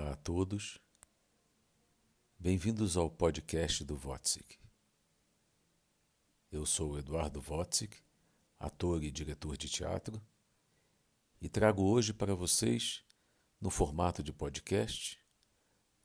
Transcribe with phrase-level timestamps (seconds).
[0.00, 0.78] Olá a todos.
[2.38, 4.58] Bem-vindos ao podcast do Votzik.
[6.50, 7.98] Eu sou Eduardo Votzik,
[8.58, 10.18] ator e diretor de teatro,
[11.38, 13.04] e trago hoje para vocês,
[13.60, 15.22] no formato de podcast,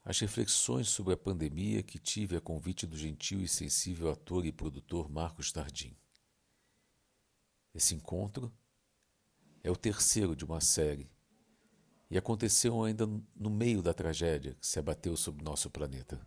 [0.04, 4.52] as reflexões sobre a pandemia que tive a convite do gentil e sensível ator e
[4.52, 5.96] produtor Marcos Tardim.
[7.74, 8.52] Esse encontro
[9.64, 11.10] é o terceiro de uma série
[12.10, 16.20] e aconteceu ainda no meio da tragédia que se abateu sobre nosso planeta.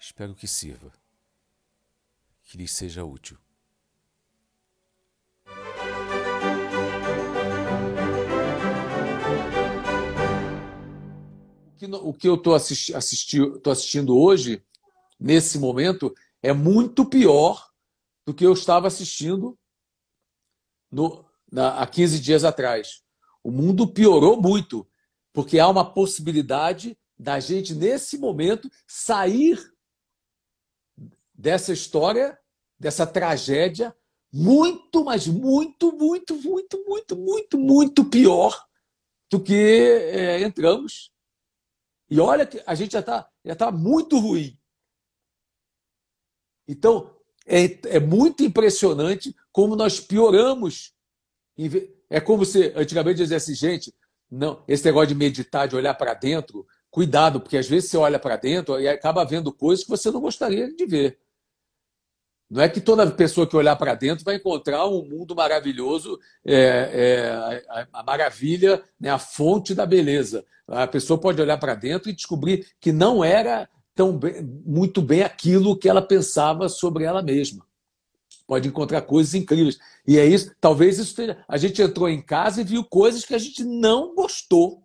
[0.00, 0.92] Espero que sirva,
[2.44, 3.36] que lhes seja útil.
[12.02, 14.64] O que eu estou assisti assisti assistindo hoje,
[15.18, 17.70] nesse momento, é muito pior
[18.26, 19.58] do que eu estava assistindo
[20.90, 23.02] no, na, há 15 dias atrás.
[23.48, 24.86] O mundo piorou muito,
[25.32, 29.58] porque há uma possibilidade da gente, nesse momento, sair
[31.32, 32.38] dessa história,
[32.78, 33.96] dessa tragédia,
[34.30, 38.68] muito, mas muito, muito, muito, muito, muito, muito pior
[39.30, 41.10] do que é, entramos.
[42.10, 44.60] E olha que a gente já está já tá muito ruim.
[46.68, 50.94] Então, é, é muito impressionante como nós pioramos
[52.10, 53.94] é como se antigamente dizesse, gente,
[54.30, 58.18] não, esse negócio de meditar, de olhar para dentro, cuidado, porque às vezes você olha
[58.18, 61.18] para dentro e acaba vendo coisas que você não gostaria de ver.
[62.50, 66.54] Não é que toda pessoa que olhar para dentro vai encontrar um mundo maravilhoso, é,
[66.56, 67.30] é,
[67.68, 70.44] a, a, maravilha, né, a fonte da beleza.
[70.66, 75.22] A pessoa pode olhar para dentro e descobrir que não era tão bem, muito bem
[75.22, 77.67] aquilo que ela pensava sobre ela mesma
[78.48, 79.78] pode encontrar coisas incríveis.
[80.06, 81.44] E é isso, talvez isso tenha.
[81.46, 84.82] A gente entrou em casa e viu coisas que a gente não gostou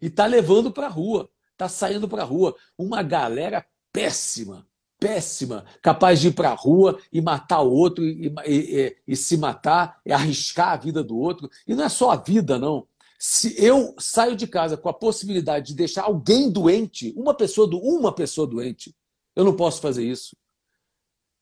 [0.00, 2.54] e está levando para a rua, está saindo para a rua.
[2.78, 4.64] Uma galera péssima,
[5.00, 9.16] péssima, capaz de ir para a rua e matar o outro e, e, e, e
[9.16, 11.50] se matar, e arriscar a vida do outro.
[11.66, 12.86] E não é só a vida, não.
[13.18, 17.78] Se eu saio de casa com a possibilidade de deixar alguém doente, uma pessoa, do,
[17.78, 18.94] uma pessoa doente,
[19.34, 20.36] eu não posso fazer isso.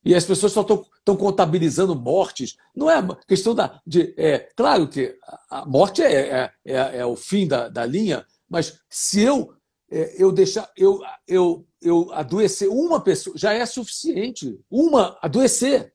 [0.05, 2.57] E as pessoas só estão contabilizando mortes.
[2.75, 2.97] Não é
[3.29, 3.81] questão da.
[3.87, 5.19] De, é, claro que
[5.51, 9.55] a morte é, é, é, é o fim da, da linha, mas se eu,
[9.91, 10.71] é, eu deixar.
[10.77, 14.59] Eu, eu, eu adoecer uma pessoa, já é suficiente.
[14.71, 15.93] Uma adoecer,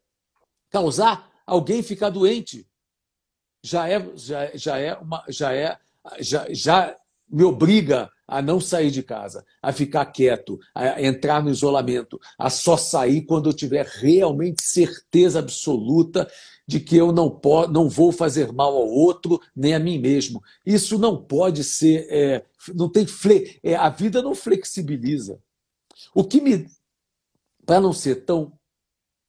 [0.69, 2.67] causar alguém ficar doente.
[3.63, 5.23] Já é, já, já é uma.
[5.29, 5.77] Já é.
[6.19, 6.95] Já, já
[7.29, 12.49] me obriga a não sair de casa, a ficar quieto, a entrar no isolamento, a
[12.49, 16.27] só sair quando eu tiver realmente certeza absoluta
[16.67, 17.39] de que eu não,
[17.71, 20.41] não vou fazer mal ao outro nem a mim mesmo.
[20.65, 22.07] Isso não pode ser.
[22.09, 25.39] É, não tem fle, é, a vida não flexibiliza.
[26.13, 26.67] O que me.
[27.65, 28.53] Para não ser tão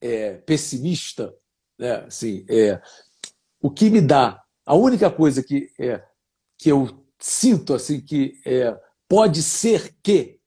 [0.01, 1.35] é, pessimista,
[1.79, 2.81] né, assim, é,
[3.61, 4.43] o que me dá.
[4.65, 6.03] A única coisa que, é,
[6.59, 8.79] que eu sinto assim que é,
[9.09, 10.39] pode ser que,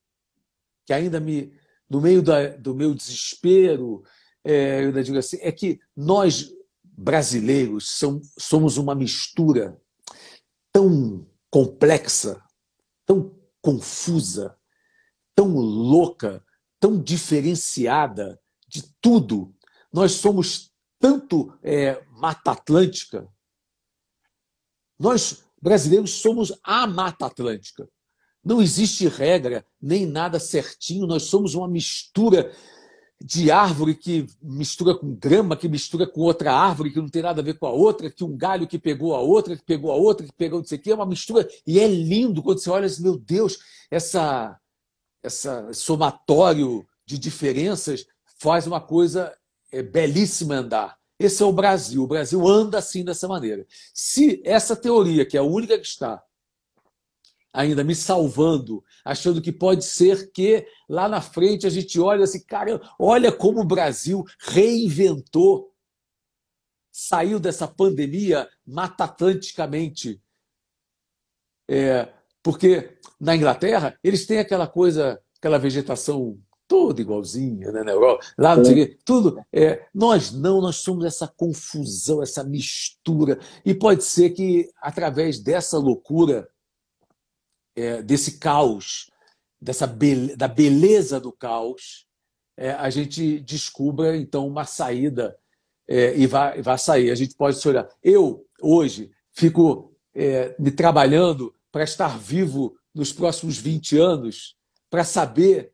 [0.85, 1.53] que ainda me,
[1.89, 4.03] no meio da, do meu desespero,
[4.43, 6.51] é, eu ainda digo assim, é que nós
[6.83, 9.79] brasileiros são, somos uma mistura
[10.71, 12.43] tão complexa,
[13.05, 14.55] tão confusa,
[15.35, 16.43] tão louca,
[16.79, 19.55] tão diferenciada de tudo.
[19.91, 23.27] Nós somos tanto é, Mata Atlântica,
[24.99, 27.87] nós brasileiros somos a Mata Atlântica.
[28.43, 32.51] Não existe regra, nem nada certinho, nós somos uma mistura
[33.21, 37.41] de árvore que mistura com grama, que mistura com outra árvore que não tem nada
[37.41, 39.95] a ver com a outra, que um galho que pegou a outra, que pegou a
[39.95, 41.47] outra, que pegou não sei o quê, é uma mistura.
[41.67, 43.59] E é lindo quando você olha assim, meu Deus,
[43.91, 44.57] essa,
[45.21, 48.05] essa somatório de diferenças
[48.39, 49.35] faz uma coisa
[49.71, 50.98] é, belíssima andar.
[51.19, 52.01] Esse é o Brasil.
[52.01, 53.67] O Brasil anda assim dessa maneira.
[53.93, 56.23] Se essa teoria, que é a única que está
[57.51, 62.43] ainda me salvando, achando que pode ser que lá na frente a gente olha assim,
[62.45, 65.73] cara, olha como o Brasil reinventou,
[66.91, 70.21] saiu dessa pandemia matatanticamente.
[71.67, 72.11] É,
[72.41, 78.55] porque na Inglaterra eles têm aquela coisa, aquela vegetação toda igualzinha, né, na Europa, lá
[78.55, 79.43] não sei tudo.
[79.51, 83.39] É, nós não, nós somos essa confusão, essa mistura.
[83.65, 86.47] E pode ser que, através dessa loucura,
[87.75, 89.09] é, desse caos,
[89.59, 92.05] dessa be da beleza do caos,
[92.55, 95.35] é, a gente descubra, então, uma saída
[95.87, 97.09] é, e vai, vai sair.
[97.09, 97.89] A gente pode se olhar.
[98.03, 104.55] Eu, hoje, fico é, me trabalhando para estar vivo nos próximos 20 anos
[104.87, 105.73] para saber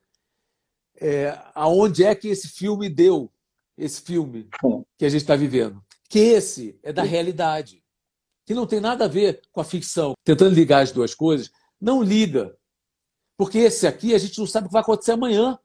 [0.99, 3.31] é, aonde é que esse filme deu,
[3.77, 4.49] esse filme
[4.97, 5.83] que a gente está vivendo.
[6.09, 7.83] Que esse é da realidade,
[8.45, 10.13] que não tem nada a ver com a ficção.
[10.23, 12.55] Tentando ligar as duas coisas, não liga.
[13.37, 15.59] Porque esse aqui a gente não sabe o que vai acontecer amanhã.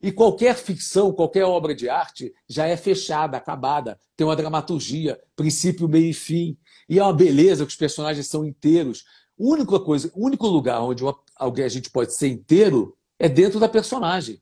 [0.00, 5.88] E qualquer ficção, qualquer obra de arte já é fechada, acabada, tem uma dramaturgia, princípio,
[5.88, 6.56] meio e fim.
[6.88, 9.04] E é uma beleza que os personagens são inteiros.
[9.38, 13.28] A única coisa, o único lugar onde uma, alguém a gente pode ser inteiro é
[13.28, 14.40] dentro da personagem.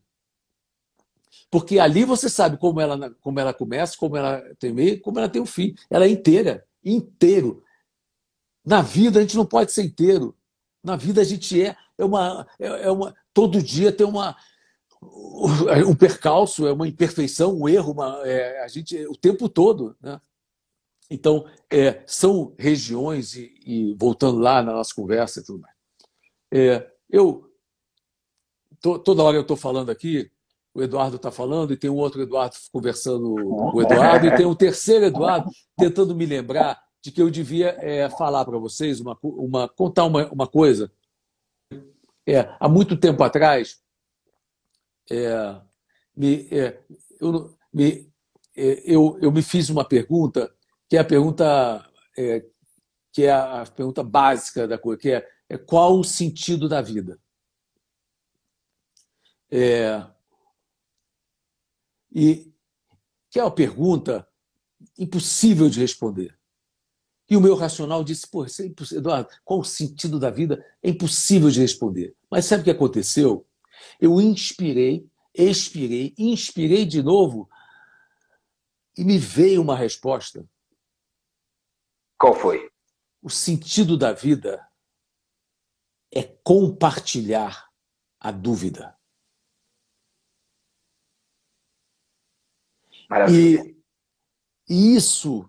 [1.50, 5.28] Porque ali você sabe como ela, como ela começa, como ela tem meio, como ela
[5.28, 5.74] tem o fim.
[5.88, 7.62] Ela é inteira, inteiro.
[8.64, 10.36] Na vida a gente não pode ser inteiro.
[10.82, 14.36] Na vida a gente é, é uma, é, é uma todo dia tem uma
[15.86, 20.20] um percalço, é uma imperfeição, um erro, uma, é, a gente o tempo todo, né?
[21.08, 25.74] Então é, são regiões e, e, voltando lá na nossa conversa e tudo mais.
[26.52, 27.45] É, eu
[28.80, 30.30] toda hora eu estou falando aqui,
[30.74, 34.44] o Eduardo está falando, e tem um outro Eduardo conversando com o Eduardo, e tem
[34.44, 39.16] um terceiro Eduardo tentando me lembrar de que eu devia é, falar para vocês, uma,
[39.22, 40.92] uma, contar uma, uma coisa.
[42.26, 43.80] É, há muito tempo atrás,
[45.10, 45.60] é,
[46.16, 46.80] me, é,
[47.20, 48.12] eu, me,
[48.56, 50.52] é, eu, eu me fiz uma pergunta,
[50.88, 51.88] que é a pergunta,
[52.18, 52.44] é,
[53.12, 57.18] que é a pergunta básica da coisa, que é, é qual o sentido da vida?
[59.50, 60.04] É,
[62.12, 62.52] e
[63.30, 64.26] que é uma pergunta
[64.98, 66.36] impossível de responder.
[67.28, 69.00] E o meu racional disse: Pô, isso é impossível.
[69.00, 70.64] Eduardo, qual o sentido da vida?
[70.82, 72.16] É impossível de responder.
[72.30, 73.46] Mas sabe o que aconteceu?
[74.00, 77.48] Eu inspirei, expirei, inspirei de novo
[78.96, 80.48] e me veio uma resposta.
[82.18, 82.70] Qual foi?
[83.20, 84.66] O sentido da vida
[86.10, 87.68] é compartilhar
[88.18, 88.95] a dúvida.
[93.08, 93.64] Maravilha.
[93.64, 93.76] E,
[94.68, 95.48] e isso,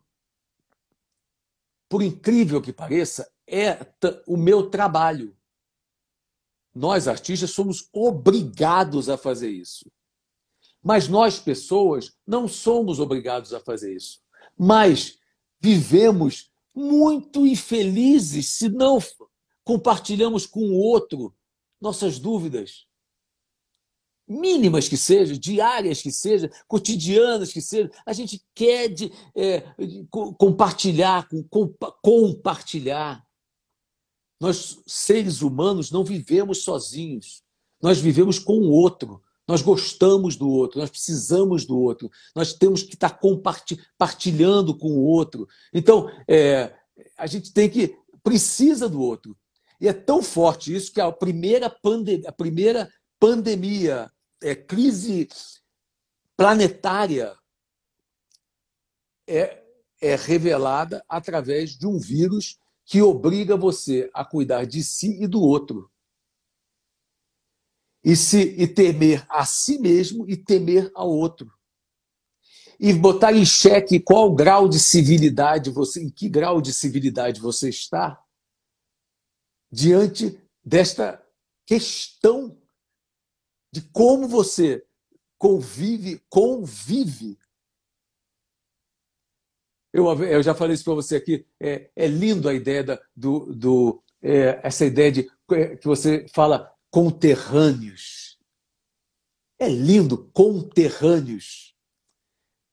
[1.90, 3.78] por incrível que pareça, é
[4.26, 5.36] o meu trabalho.
[6.74, 9.92] Nós, artistas, somos obrigados a fazer isso.
[10.84, 14.22] Mas nós, pessoas, não somos obrigados a fazer isso.
[14.58, 15.18] Mas
[15.60, 19.00] vivemos muito infelizes se não
[19.64, 21.36] compartilhamos com o outro
[21.82, 22.87] nossas dúvidas,
[24.28, 29.64] mínimas que sejam, diárias que sejam, cotidianas que sejam, a gente quer de, é,
[30.38, 33.24] compartilhar, com, compartilhar.
[34.40, 37.42] Nós, seres humanos, não vivemos sozinhos.
[37.82, 39.22] Nós vivemos com o outro.
[39.48, 45.06] Nós gostamos do outro, nós precisamos do outro, nós temos que estar compartilhando com o
[45.06, 45.48] outro.
[45.74, 46.76] Então, é,
[47.18, 49.38] a gente tem que precisa do outro.
[49.80, 51.74] E é tão forte isso que a primeira,
[52.26, 55.28] a primeira pandemia é, crise
[56.36, 57.38] planetária
[59.28, 59.64] é,
[60.00, 65.42] é revelada através de um vírus que obriga você a cuidar de si e do
[65.42, 65.92] outro.
[68.04, 71.52] E, se, e temer a si mesmo e temer ao outro.
[72.80, 77.70] E botar em xeque qual grau de civilidade você, em que grau de civilidade você
[77.70, 78.24] está
[79.70, 81.22] diante desta
[81.66, 82.58] questão
[83.72, 84.86] de como você
[85.38, 87.38] convive, convive.
[89.94, 91.46] Eu, eu já falei isso para você aqui.
[91.60, 96.28] É, é lindo a ideia da, do, do é, essa ideia de é, que você
[96.34, 98.40] fala conterrâneos.
[99.60, 101.76] É lindo, conterrâneos.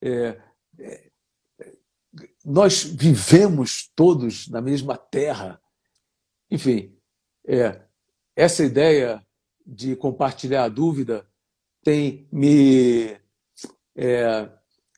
[0.03, 0.41] É,
[0.79, 1.11] é,
[2.45, 5.61] nós vivemos todos na mesma terra.
[6.51, 6.95] Enfim,
[7.47, 7.83] é,
[8.37, 9.25] essa ideia
[9.65, 11.27] de compartilhar a dúvida
[11.83, 13.17] tem me,
[13.95, 14.49] é,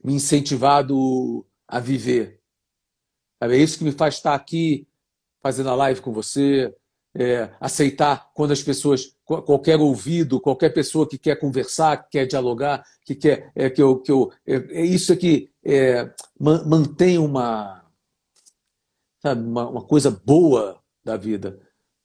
[0.03, 2.41] me incentivado a viver.
[3.41, 4.87] É isso que me faz estar aqui
[5.43, 6.75] fazendo a live com você,
[7.15, 12.85] é, aceitar quando as pessoas, qualquer ouvido, qualquer pessoa que quer conversar, que quer dialogar,
[13.05, 17.85] que quer é, que eu, que eu é, é isso que é, mantém uma,
[19.21, 21.61] sabe, uma, uma coisa boa da vida.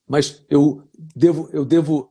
[0.08, 2.11] Mas eu devo, eu devo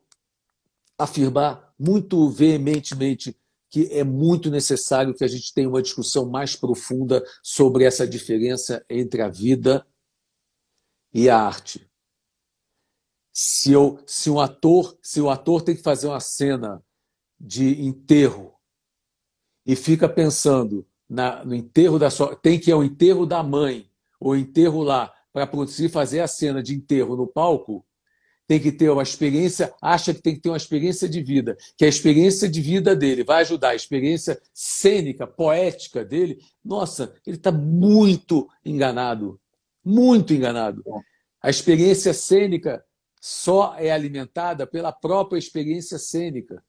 [1.02, 3.37] afirmar muito veementemente
[3.71, 8.85] que é muito necessário que a gente tenha uma discussão mais profunda sobre essa diferença
[8.90, 9.87] entre a vida
[11.14, 11.88] e a arte.
[13.33, 16.85] Se, eu, se um ator, se o ator tem que fazer uma cena
[17.38, 18.54] de enterro
[19.64, 23.88] e fica pensando na, no enterro da sua, tem que ir ao enterro da mãe
[24.19, 27.87] ou enterro lá para produzir fazer a cena de enterro no palco,
[28.50, 31.85] tem que ter uma experiência, acha que tem que ter uma experiência de vida, que
[31.85, 37.52] a experiência de vida dele vai ajudar, a experiência cênica, poética dele, nossa, ele está
[37.52, 39.40] muito enganado.
[39.85, 40.83] Muito enganado.
[41.40, 42.85] A experiência cênica
[43.21, 46.61] só é alimentada pela própria experiência cênica.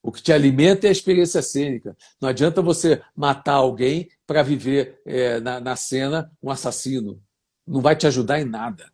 [0.00, 1.96] O que te alimenta é a experiência cênica.
[2.20, 7.20] Não adianta você matar alguém para viver é, na, na cena um assassino.
[7.66, 8.93] Não vai te ajudar em nada.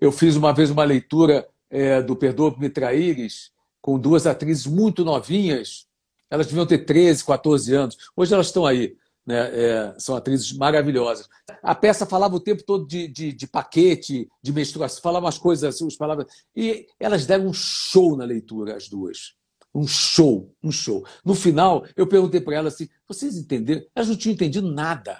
[0.00, 5.86] Eu fiz uma vez uma leitura é, do Perdoa-me Traíres com duas atrizes muito novinhas.
[6.28, 7.96] Elas deviam ter 13, 14 anos.
[8.16, 8.96] Hoje elas estão aí.
[9.26, 9.38] Né?
[9.38, 11.28] É, são atrizes maravilhosas.
[11.62, 15.74] A peça falava o tempo todo de, de, de paquete, de menstruação, falava umas coisas
[15.74, 16.26] assim, palavras.
[16.54, 19.34] E elas deram um show na leitura, as duas.
[19.74, 21.06] Um show, um show.
[21.24, 23.82] No final, eu perguntei para elas assim: vocês entenderam?
[23.94, 25.18] Elas não tinham entendido nada.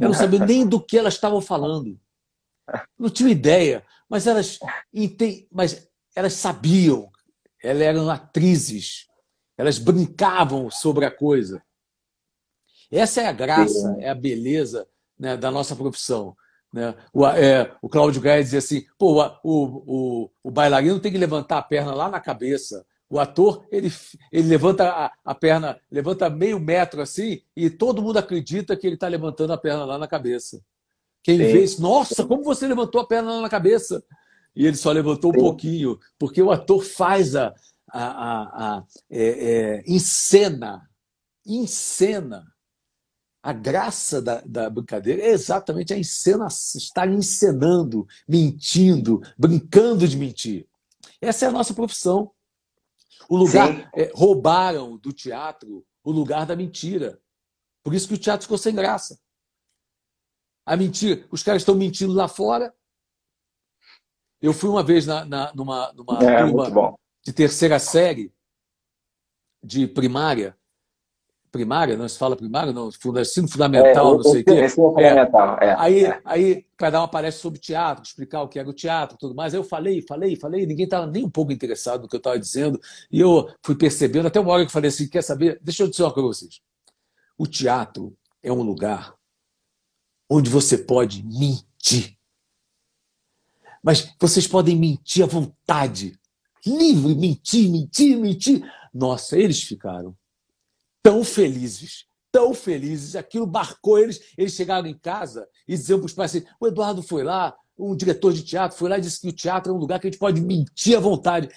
[0.00, 1.98] Eu não sabia nem do que elas estavam falando.
[2.98, 4.58] Não tinha ideia, mas elas,
[5.50, 7.10] mas elas sabiam,
[7.62, 9.06] elas eram atrizes,
[9.56, 11.62] elas brincavam sobre a coisa.
[12.90, 14.86] Essa é a graça, é a beleza
[15.18, 16.36] né, da nossa profissão.
[16.72, 16.94] Né?
[17.12, 21.58] O, é, o Cláudio Gaia dizia assim: Pô, o, o, o, bailarino tem que levantar
[21.58, 22.84] a perna lá na cabeça.
[23.10, 23.90] O ator ele,
[24.30, 28.94] ele levanta a, a perna, levanta meio metro assim, e todo mundo acredita que ele
[28.94, 30.62] está levantando a perna lá na cabeça.
[31.22, 31.44] Quem Sim.
[31.44, 34.02] vê isso, nossa, como você levantou a perna na cabeça?
[34.54, 35.38] E ele só levantou Sim.
[35.38, 37.54] um pouquinho, porque o ator faz a.
[37.90, 40.88] a, a, a é, é, encena,
[41.46, 42.44] encena.
[43.40, 50.66] A graça da, da brincadeira é exatamente a encena, estar encenando, mentindo, brincando de mentir.
[51.20, 52.32] Essa é a nossa profissão.
[53.28, 57.20] O lugar é, roubaram do teatro o lugar da mentira.
[57.82, 59.18] Por isso que o teatro ficou sem graça
[60.68, 61.26] a mentir.
[61.30, 62.72] Os caras estão mentindo lá fora.
[64.40, 66.94] Eu fui uma vez na, na, numa, numa é, turma
[67.24, 68.32] de terceira série
[69.64, 70.54] de primária.
[71.50, 74.64] Primária, não se fala primária, não, ensino fundamental, é, não sei o quê.
[74.64, 75.74] Ensino fundamental, é.
[75.78, 76.20] Aí, é.
[76.22, 79.54] aí cada um aparece sobre teatro, explicar o que era o teatro tudo mais.
[79.54, 82.38] Aí eu falei, falei, falei, ninguém estava nem um pouco interessado no que eu estava
[82.38, 82.78] dizendo.
[83.10, 85.58] E eu fui percebendo, até uma hora que eu falei assim: quer saber?
[85.62, 86.60] Deixa eu dizer uma coisa para vocês.
[87.38, 89.17] O teatro é um lugar
[90.28, 92.16] onde você pode mentir.
[93.82, 96.18] Mas vocês podem mentir à vontade.
[96.66, 98.70] Livre, mentir, mentir, mentir.
[98.92, 100.16] Nossa, eles ficaram
[101.02, 103.16] tão felizes, tão felizes.
[103.16, 104.20] Aquilo marcou eles.
[104.36, 107.94] Eles chegaram em casa e diziam para os pais assim: o Eduardo foi lá, um
[107.94, 110.10] diretor de teatro foi lá e disse que o teatro é um lugar que a
[110.10, 111.48] gente pode mentir à vontade.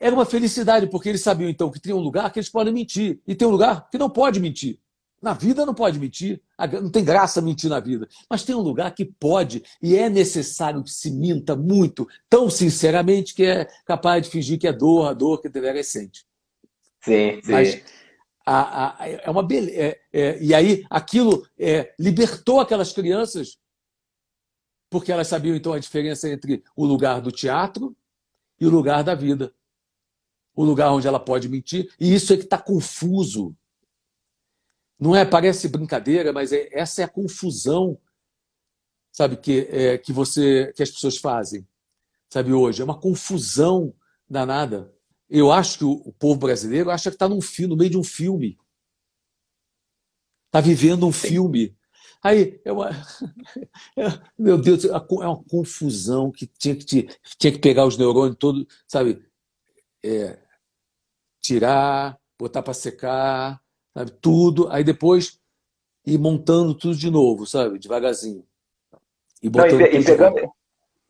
[0.00, 3.20] Era uma felicidade, porque eles sabiam então que tem um lugar que eles podem mentir
[3.26, 4.80] e tem um lugar que não pode mentir.
[5.22, 8.08] Na vida não pode mentir, não tem graça mentir na vida.
[8.28, 13.32] Mas tem um lugar que pode e é necessário que se minta muito, tão sinceramente
[13.32, 16.26] que é capaz de fingir que é dor, a dor que deveria sente.
[17.04, 17.52] Sim, sim.
[17.52, 17.82] Mas
[18.44, 19.76] a, a, é uma beleza.
[19.80, 23.58] É, é, e aí aquilo é, libertou aquelas crianças,
[24.90, 27.96] porque elas sabiam então a diferença entre o lugar do teatro
[28.60, 29.54] e o lugar da vida.
[30.54, 33.56] O lugar onde ela pode mentir, e isso é que está confuso
[35.02, 37.98] não é, parece brincadeira, mas é, essa é a confusão,
[39.10, 41.66] sabe, que, é, que você, que as pessoas fazem,
[42.30, 42.82] sabe, hoje.
[42.82, 43.92] É uma confusão
[44.30, 44.94] danada.
[45.28, 47.40] Eu acho que o, o povo brasileiro acha que está no
[47.76, 48.56] meio de um filme.
[50.46, 51.76] Está vivendo um filme.
[52.22, 52.90] Aí, é uma,
[53.98, 54.04] é,
[54.38, 59.20] meu Deus, é uma confusão que tinha que, tinha que pegar os neurônios todos, sabe?
[60.04, 60.38] É,
[61.40, 63.61] tirar, botar para secar,
[63.94, 64.10] sabe?
[64.20, 65.40] Tudo, aí depois
[66.06, 67.78] ir montando tudo de novo, sabe?
[67.78, 68.44] Devagarzinho.
[69.42, 70.52] E, Não, e, e pegando,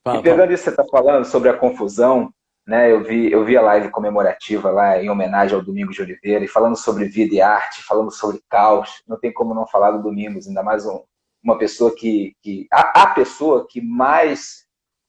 [0.02, 2.32] fala, e pegando isso que você está falando sobre a confusão,
[2.66, 2.90] né?
[2.90, 6.48] Eu vi, eu vi a live comemorativa lá em homenagem ao Domingos de Oliveira, e
[6.48, 9.02] falando sobre vida e arte, falando sobre caos.
[9.06, 11.02] Não tem como não falar do Domingos, ainda mais um,
[11.42, 12.34] uma pessoa que.
[12.42, 14.62] que a, a pessoa que mais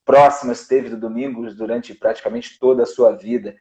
[0.06, 3.56] próxima esteve do Domingos durante praticamente toda a sua vida.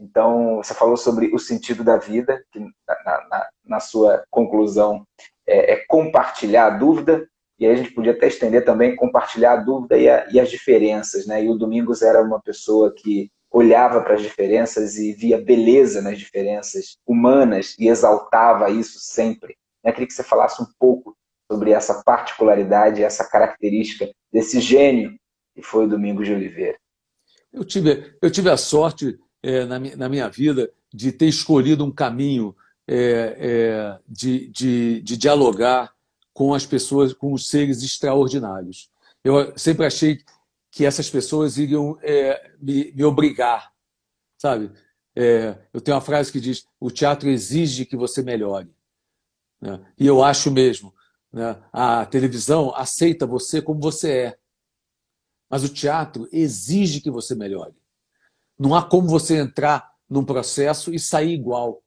[0.00, 5.06] Então, você falou sobre o sentido da vida, que na, na, na sua conclusão
[5.46, 7.28] é, é, compartilhar a dúvida,
[7.58, 10.48] e aí a gente podia até estender também compartilhar a dúvida e, a, e as
[10.48, 11.26] diferenças.
[11.26, 11.44] Né?
[11.44, 16.18] E o Domingos era uma pessoa que olhava para as diferenças e via beleza nas
[16.18, 19.56] diferenças humanas e exaltava isso sempre.
[19.84, 21.14] Eu queria que você falasse um pouco
[21.50, 25.14] sobre essa particularidade, essa característica desse gênio
[25.54, 26.78] que foi o Domingos de Oliveira.
[27.52, 31.90] Eu tive, eu tive a sorte é, na, na, minha vida de ter escolhido um
[31.90, 32.54] caminho
[32.86, 35.94] é, é, de, de, de, dialogar
[36.32, 38.90] com as pessoas, com os seres extraordinários.
[39.22, 40.22] Eu sempre achei
[40.70, 43.72] que essas pessoas iriam é, me, me, obrigar,
[44.38, 44.70] sabe?
[45.14, 48.70] É, eu tenho uma frase que diz: o teatro exige que você melhore.
[49.60, 49.80] Né?
[49.98, 50.94] E eu acho mesmo.
[51.32, 51.60] Né?
[51.72, 54.38] A televisão aceita você como você é.
[55.48, 57.74] Mas o teatro exige que você melhore.
[58.60, 61.82] Não há como você entrar num processo e sair igual.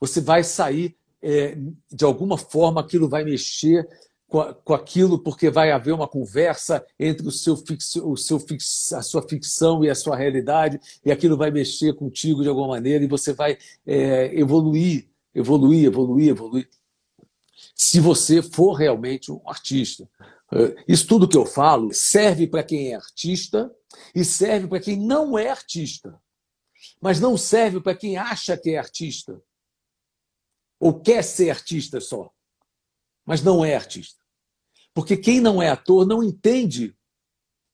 [0.00, 1.54] Você vai sair, é,
[1.92, 3.86] de alguma forma, aquilo vai mexer
[4.26, 8.90] com, com aquilo, porque vai haver uma conversa entre o seu, fix, o seu fix,
[8.94, 13.04] a sua ficção e a sua realidade, e aquilo vai mexer contigo de alguma maneira,
[13.04, 16.68] e você vai é, evoluir, evoluir, evoluir, evoluir.
[17.74, 20.08] Se você for realmente um artista.
[20.50, 23.70] É, isso tudo que eu falo serve para quem é artista
[24.14, 26.20] e serve para quem não é artista.
[27.00, 29.42] Mas não serve para quem acha que é artista.
[30.80, 32.32] Ou quer ser artista só.
[33.24, 34.22] Mas não é artista.
[34.94, 36.96] Porque quem não é ator não entende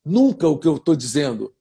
[0.04, 1.54] nunca o que eu estou dizendo.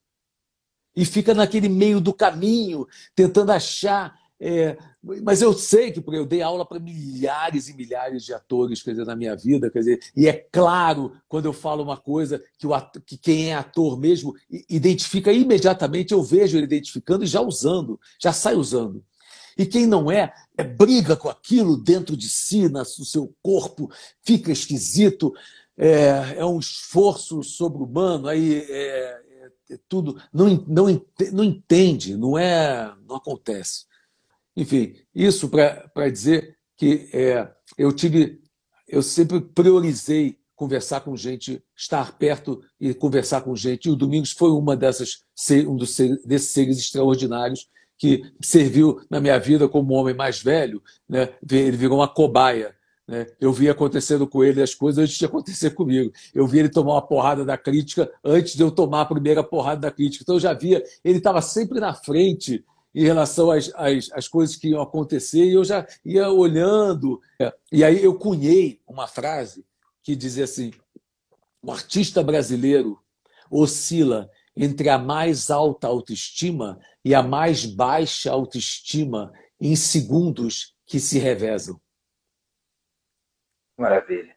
[0.95, 4.21] E fica naquele meio do caminho, tentando achar.
[4.45, 4.77] É,
[5.21, 9.05] mas eu sei que eu dei aula para milhares e milhares de atores quer dizer,
[9.05, 12.73] na minha vida, quer dizer, e é claro quando eu falo uma coisa que, o
[12.73, 14.35] ator, que quem é ator mesmo
[14.69, 19.01] identifica imediatamente, eu vejo ele identificando e já usando, já sai usando.
[19.57, 23.89] E quem não é, é briga com aquilo dentro de si, no seu corpo,
[24.21, 25.33] fica esquisito,
[25.77, 30.21] é, é um esforço sobre-humano, aí é, é, é, tudo.
[30.33, 32.93] Não, não, não entende, não é.
[33.07, 33.85] não acontece.
[34.55, 38.41] Enfim, isso para dizer que é, eu tive.
[38.87, 43.87] Eu sempre priorizei conversar com gente, estar perto e conversar com gente.
[43.87, 45.23] E o Domingos foi uma dessas,
[45.67, 47.67] um dos, desses seres extraordinários
[47.97, 51.29] que serviu na minha vida como homem mais velho, né?
[51.49, 52.75] ele virou uma cobaia.
[53.07, 53.27] Né?
[53.39, 56.11] Eu vi acontecendo com ele as coisas antes de acontecer comigo.
[56.33, 59.81] Eu vi ele tomar uma porrada da crítica antes de eu tomar a primeira porrada
[59.81, 60.23] da crítica.
[60.23, 62.63] Então eu já via, ele estava sempre na frente
[62.93, 67.19] em relação às, às, às, coisas que iam acontecer e eu já ia olhando.
[67.71, 69.65] E aí eu cunhei uma frase
[70.03, 70.71] que dizia assim:
[71.61, 72.99] o artista brasileiro
[73.49, 81.17] oscila entre a mais alta autoestima e a mais baixa autoestima em segundos que se
[81.17, 81.81] revezam.
[83.77, 84.32] Maravilha.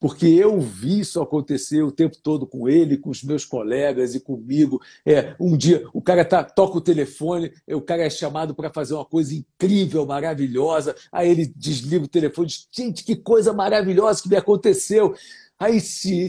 [0.00, 4.20] Porque eu vi isso acontecer o tempo todo com ele, com os meus colegas e
[4.20, 4.80] comigo.
[5.04, 8.94] É, um dia o cara tá, toca o telefone, o cara é chamado para fazer
[8.94, 10.94] uma coisa incrível, maravilhosa.
[11.10, 15.14] Aí ele desliga o telefone diz: Gente, que coisa maravilhosa que me aconteceu.
[15.58, 16.28] Aí se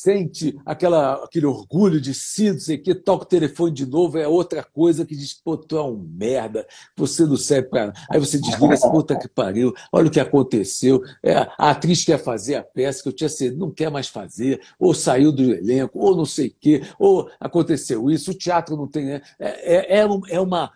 [0.00, 4.16] sente aquela, aquele orgulho de si, não sei o quê, toca o telefone de novo,
[4.18, 8.18] é outra coisa que diz, pô, tu é um merda, você não serve para Aí
[8.18, 11.02] você desliga essa puta que pariu, olha o que aconteceu.
[11.22, 14.60] É, a atriz quer fazer a peça que eu tinha sido, não quer mais fazer,
[14.78, 18.86] ou saiu do elenco, ou não sei o quê, ou aconteceu isso, o teatro não
[18.86, 19.04] tem.
[19.04, 19.22] Né?
[19.38, 20.72] É, é, é, é, uma,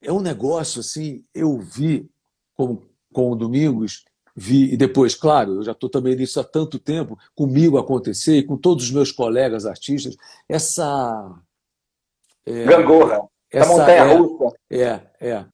[0.00, 2.08] é um negócio assim, eu vi
[2.54, 4.04] com, com o Domingos
[4.36, 8.42] vi, e depois, claro, eu já estou também nisso há tanto tempo, comigo acontecer, e
[8.42, 10.14] com todos os meus colegas artistas,
[10.46, 11.34] essa.
[12.44, 14.56] É, Gangorra, essa montanha é, russa.
[14.70, 15.46] É, é.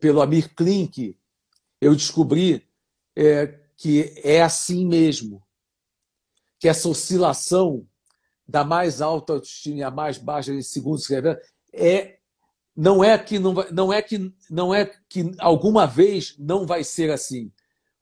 [0.00, 1.16] Pelo Amir Klink,
[1.80, 2.66] eu descobri
[3.14, 5.42] é, que é assim mesmo.
[6.58, 7.86] Que essa oscilação
[8.48, 11.38] da mais alta autoestima à mais baixa em segundos se revela,
[11.72, 12.16] é
[12.74, 16.84] não é que não vai, não é que não é que alguma vez não vai
[16.84, 17.52] ser assim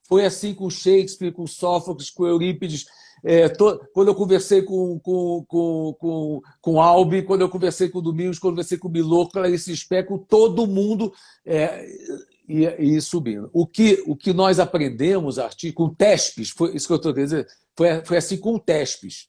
[0.07, 2.85] foi assim com Shakespeare, com Sófocles, com Eurípides.
[3.23, 3.79] É, to...
[3.93, 8.53] quando eu conversei com, com, com, com, com Albi, quando eu conversei com Domingos, quando
[8.53, 11.11] eu conversei com Milô, Clarice Speckle, todo mundo
[11.45, 11.87] é,
[12.47, 13.49] ia, ia, subindo.
[13.51, 17.47] O que, o que nós aprendemos, artigo, com Tespes, foi isso que eu estou dizendo,
[17.75, 19.27] foi, foi assim com Tespes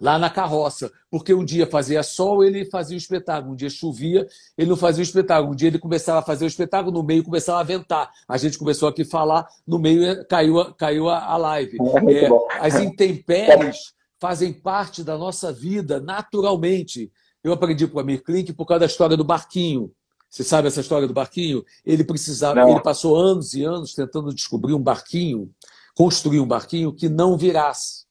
[0.00, 4.26] lá na carroça, porque um dia fazia sol, ele fazia o espetáculo, um dia chovia,
[4.56, 7.22] ele não fazia o espetáculo, um dia ele começava a fazer o espetáculo, no meio
[7.22, 8.10] começava a ventar.
[8.28, 11.78] A gente começou aqui a falar, no meio eh, caiu, caiu a, live.
[12.08, 12.30] É, é
[12.60, 17.10] as intempéries fazem parte da nossa vida naturalmente.
[17.42, 19.92] Eu aprendi com o Amir Klink por causa da história do barquinho.
[20.28, 21.64] Você sabe essa história do barquinho?
[21.84, 22.70] Ele precisava, não.
[22.70, 25.50] ele passou anos e anos tentando descobrir um barquinho,
[25.94, 28.05] construir um barquinho que não virasse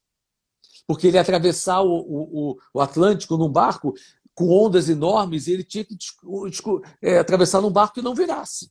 [0.88, 3.93] porque ele ia atravessar o, o, o Atlântico num barco
[4.34, 5.95] com ondas enormes e ele tinha que
[7.02, 8.69] é, atravessar num barco que não virasse.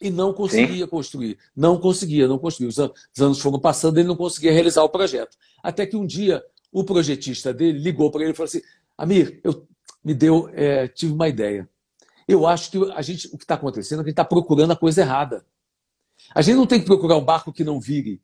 [0.00, 0.90] E não conseguia Sim.
[0.90, 1.38] construir.
[1.54, 2.68] Não conseguia, não conseguia.
[2.68, 2.78] Os
[3.20, 5.36] anos foram passando e ele não conseguia realizar o projeto.
[5.62, 6.42] Até que um dia
[6.72, 8.62] o projetista dele ligou para ele e falou assim:
[8.96, 9.66] Amir, eu
[10.02, 11.68] me deu, é, tive uma ideia.
[12.26, 14.72] Eu acho que a gente, o que está acontecendo é que a gente está procurando
[14.72, 15.44] a coisa errada.
[16.34, 18.22] A gente não tem que procurar um barco que não vire.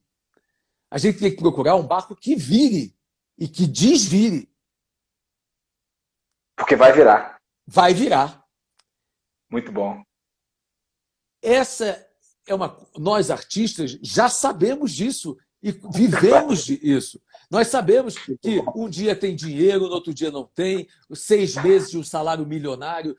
[0.91, 2.97] A gente tem que procurar um barco que vire
[3.39, 4.49] e que desvire.
[6.57, 7.41] Porque vai virar.
[7.67, 8.45] Vai virar.
[9.51, 10.03] Muito bom.
[11.43, 12.07] Essa
[12.47, 12.77] é uma.
[12.97, 17.21] Nós, artistas, já sabemos disso e vivemos disso.
[17.51, 21.99] Nós sabemos que um dia tem dinheiro, no outro dia não tem, seis meses de
[21.99, 23.17] um salário milionário,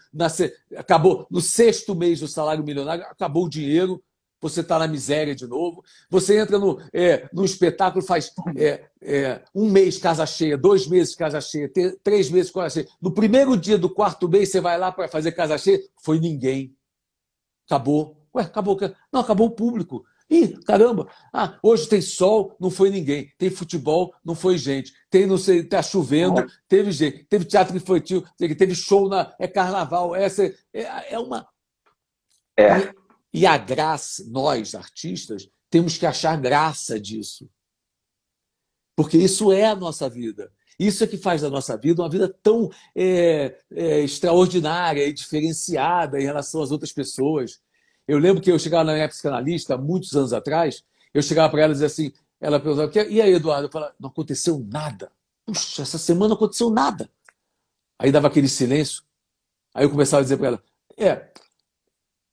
[0.75, 4.03] acabou no sexto mês do salário milionário, acabou o dinheiro,
[4.39, 5.83] você está na miséria de novo.
[6.09, 11.15] Você entra no, é, no espetáculo, faz é, é, um mês casa cheia, dois meses
[11.15, 11.71] casa cheia,
[12.03, 12.87] três meses casa cheia.
[13.01, 16.75] No primeiro dia do quarto mês, você vai lá para fazer casa cheia, foi ninguém.
[17.65, 18.17] Acabou.
[18.35, 18.77] Ué, acabou.
[19.11, 20.05] Não, acabou o público.
[20.29, 21.07] Ih, caramba!
[21.33, 23.31] Ah, hoje tem sol, não foi ninguém.
[23.37, 24.93] Tem futebol, não foi gente.
[25.09, 27.23] Tem, não sei, tá chovendo, teve gente.
[27.25, 29.33] Teve teatro infantil, teve show na.
[29.39, 30.13] É carnaval.
[30.15, 31.47] Essa é, é uma.
[32.59, 32.91] É.
[33.37, 37.47] E, a graça, nós, artistas, temos que achar graça disso.
[38.95, 40.51] Porque isso é a nossa vida.
[40.79, 46.19] Isso é que faz da nossa vida uma vida tão é, é, extraordinária e diferenciada
[46.19, 47.61] em relação às outras pessoas.
[48.07, 51.71] Eu lembro que eu chegava na minha psicanalista, muitos anos atrás, eu chegava para ela
[51.71, 53.67] e dizia assim, ela perguntava, e aí, Eduardo?
[53.67, 55.11] Eu falava, não aconteceu nada.
[55.45, 57.07] Puxa, essa semana não aconteceu nada.
[57.99, 59.03] Aí dava aquele silêncio.
[59.75, 60.63] Aí eu começava a dizer para ela,
[60.97, 61.31] é,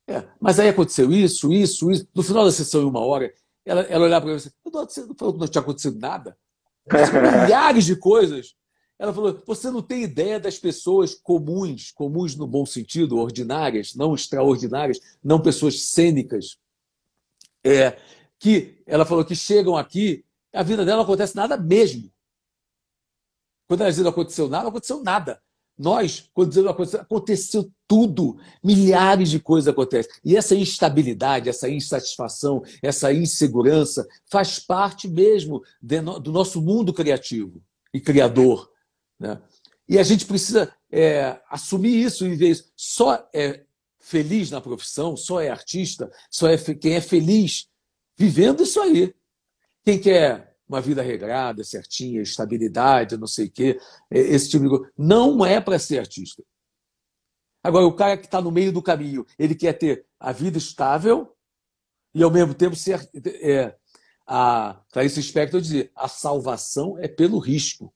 [0.07, 2.09] é, mas aí aconteceu isso, isso, isso.
[2.15, 3.33] No final da sessão, em uma hora,
[3.65, 5.99] ela, ela olhava para mim e disse, Eduardo, você não falou que não tinha acontecido
[5.99, 6.37] nada?
[6.87, 8.55] Milhares de coisas.
[8.99, 14.15] Ela falou: você não tem ideia das pessoas comuns, comuns no bom sentido, ordinárias, não
[14.15, 16.59] extraordinárias, não pessoas cênicas,
[17.65, 17.99] é,
[18.39, 22.13] que ela falou que chegam aqui, a vida dela não acontece nada mesmo.
[23.67, 25.43] Quando ela diz não aconteceu nada, não aconteceu nada.
[25.77, 30.13] Nós, quando dizemos aconteceu, aconteceu tudo, milhares de coisas acontecem.
[30.25, 37.61] E essa instabilidade, essa insatisfação, essa insegurança faz parte mesmo do nosso mundo criativo
[37.93, 38.71] e criador.
[39.19, 39.41] Né?
[39.89, 42.73] E a gente precisa é, assumir isso e ver isso.
[42.77, 43.65] Só é
[43.99, 47.67] feliz na profissão, só é artista, só é quem é feliz
[48.17, 49.13] vivendo isso aí.
[49.85, 53.79] Quem quer uma vida regrada, certinha, estabilidade, não sei o quê,
[54.11, 56.43] esse tipo de coisa, não é para ser artista.
[57.63, 61.35] Agora, o cara que está no meio do caminho, ele quer ter a vida estável
[62.15, 63.09] e, ao mesmo tempo, ser.
[63.43, 63.75] É,
[64.27, 67.93] a Clarice Spector dizia: a salvação é pelo risco.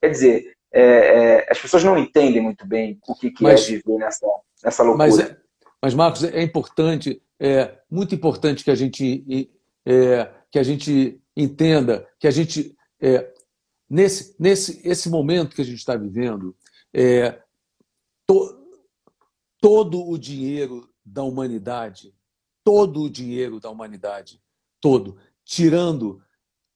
[0.00, 3.64] Quer dizer, é, é, as pessoas não entendem muito bem o que, que é mas,
[3.64, 4.26] é viver nessa,
[4.64, 5.08] nessa loucura.
[5.08, 5.36] Mas, é,
[5.82, 9.50] mas, Marcos, é importante, é muito importante que a gente,
[9.84, 13.32] é, que a gente entenda, que a gente, é,
[13.88, 16.56] nesse, nesse esse momento que a gente está vivendo,
[16.92, 17.42] é,
[18.26, 18.62] to,
[19.60, 22.14] todo o dinheiro da humanidade,
[22.64, 24.42] todo o dinheiro da humanidade,
[24.80, 26.22] todo, tirando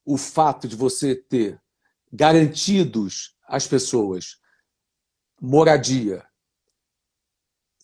[0.04, 1.60] o fato de você ter
[2.12, 4.40] garantidos às pessoas
[5.40, 6.24] moradia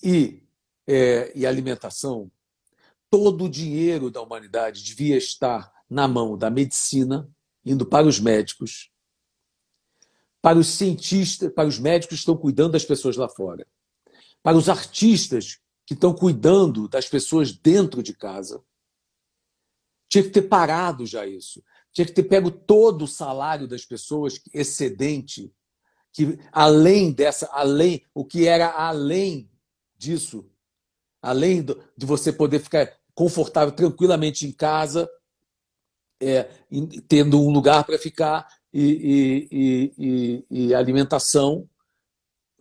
[0.02, 0.42] e,
[0.86, 2.30] é, e alimentação,
[3.12, 7.30] todo o dinheiro da humanidade devia estar na mão da medicina,
[7.62, 8.90] indo para os médicos,
[10.40, 13.66] para os cientistas, para os médicos que estão cuidando das pessoas lá fora,
[14.42, 18.64] para os artistas que estão cuidando das pessoas dentro de casa.
[20.08, 21.62] Tinha que ter parado já isso.
[21.92, 25.52] Tinha que ter pego todo o salário das pessoas excedente,
[26.10, 29.50] que além dessa, além o que era além
[29.98, 30.50] disso,
[31.20, 35.08] além do, de você poder ficar confortável tranquilamente em casa,
[36.20, 36.48] é,
[37.08, 41.68] tendo um lugar para ficar e, e, e, e, alimentação,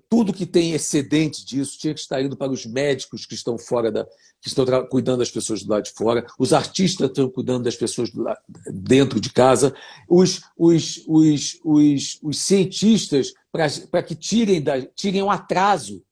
[0.09, 3.89] tudo que tem excedente disso tinha que estar indo para os médicos que estão fora
[3.89, 4.05] da,
[4.41, 8.11] que estão cuidando das pessoas do lado de fora, os artistas estão cuidando das pessoas
[8.13, 8.41] lado,
[8.73, 9.73] dentro de casa,
[10.09, 16.03] os, os, os, os, os cientistas para que tirem, da, tirem um atraso.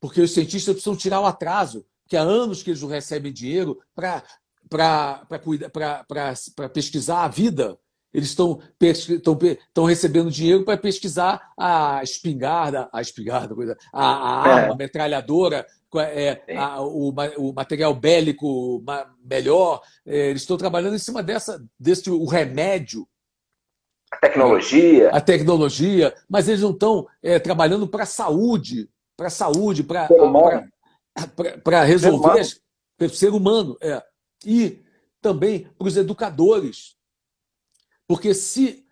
[0.00, 3.78] Porque os cientistas precisam tirar o atraso, que há anos que eles não recebem dinheiro
[3.94, 4.22] para
[6.72, 7.78] pesquisar a vida
[8.16, 13.54] eles estão, estão, estão recebendo dinheiro para pesquisar a espingarda, a espingarda,
[13.92, 15.66] a, a arma, a metralhadora,
[15.98, 18.82] é, a, o, o, material bélico
[19.22, 19.82] melhor.
[20.06, 23.06] É, eles estão trabalhando em cima dessa, desse o remédio.
[24.10, 25.10] A tecnologia.
[25.10, 30.08] A tecnologia, mas eles não estão é, trabalhando para a saúde, para a saúde, para
[31.84, 32.60] resolver
[33.00, 33.76] o ser humano.
[33.80, 34.02] É.
[34.44, 34.82] E
[35.20, 36.96] também para os educadores
[38.06, 38.84] porque se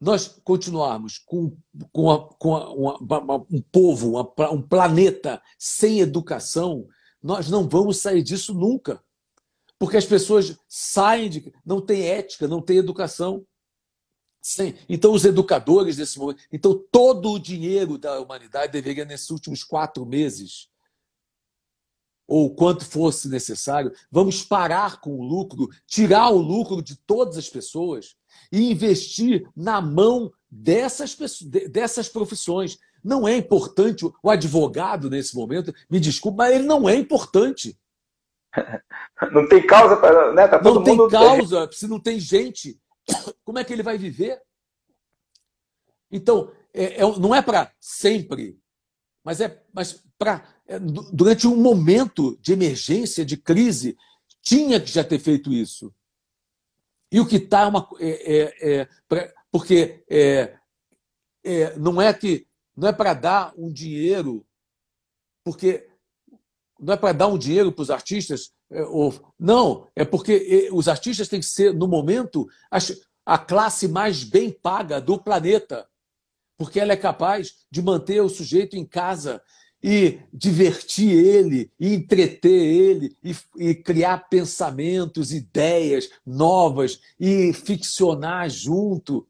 [0.00, 1.56] nós continuarmos com,
[1.92, 6.88] com, a, com a, uma, um povo, uma, um planeta sem educação,
[7.22, 9.02] nós não vamos sair disso nunca.
[9.78, 11.52] Porque as pessoas saem de.
[11.64, 13.44] não têm ética, não têm educação.
[14.40, 14.74] Sim.
[14.88, 16.42] Então, os educadores desse momento.
[16.52, 20.68] Então, todo o dinheiro da humanidade deveria, nesses últimos quatro meses,
[22.32, 27.50] ou quanto fosse necessário, vamos parar com o lucro, tirar o lucro de todas as
[27.50, 28.16] pessoas
[28.50, 32.78] e investir na mão dessas, dessas profissões.
[33.04, 37.78] Não é importante o advogado nesse momento, me desculpe, mas ele não é importante.
[39.30, 40.32] Não tem causa para.
[40.32, 40.48] Né?
[40.48, 42.78] Tá não tem causa, se não tem gente
[43.44, 44.40] como é que ele vai viver?
[46.10, 48.58] Então, é, é, não é para sempre,
[49.24, 53.96] mas é mas para é, durante um momento de emergência, de crise,
[54.40, 55.92] tinha que já ter feito isso.
[57.10, 60.04] E o que está é uma é, é, é pra, porque
[61.76, 64.46] não é que não é para dar um dinheiro,
[65.44, 65.88] porque
[66.80, 68.82] não é para dar um dinheiro para os artistas é,
[69.38, 72.48] não, é porque os artistas têm que ser, no momento,
[73.24, 75.86] a classe mais bem paga do planeta.
[76.62, 79.42] Porque ela é capaz de manter o sujeito em casa
[79.82, 89.26] e divertir ele, e entreter ele, e, e, criar pensamentos, ideias novas, e ficcionar junto.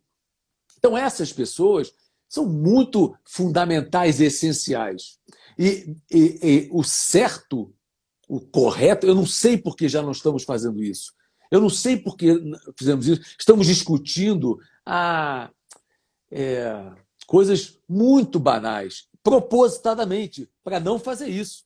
[0.77, 1.91] Então, essas pessoas
[2.29, 5.19] são muito fundamentais e essenciais.
[5.59, 7.73] E, e, e o certo
[8.29, 9.07] o correto.
[9.07, 11.15] Eu não sei por que já não estamos fazendo isso.
[11.51, 12.35] Eu não sei por que
[12.77, 13.23] fizemos isso.
[13.39, 15.51] Estamos discutindo a,
[16.31, 16.93] é,
[17.25, 21.65] coisas muito banais, propositadamente, para não fazer isso.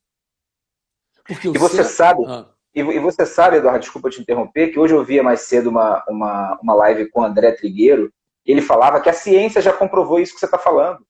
[1.26, 2.46] Porque e você sabe, ah.
[2.74, 6.58] e, você sabe, Eduardo, desculpa te interromper, que hoje eu via mais cedo uma, uma,
[6.62, 8.12] uma live com o André Trigueiro,
[8.44, 11.04] ele falava que a ciência já comprovou isso que você está falando.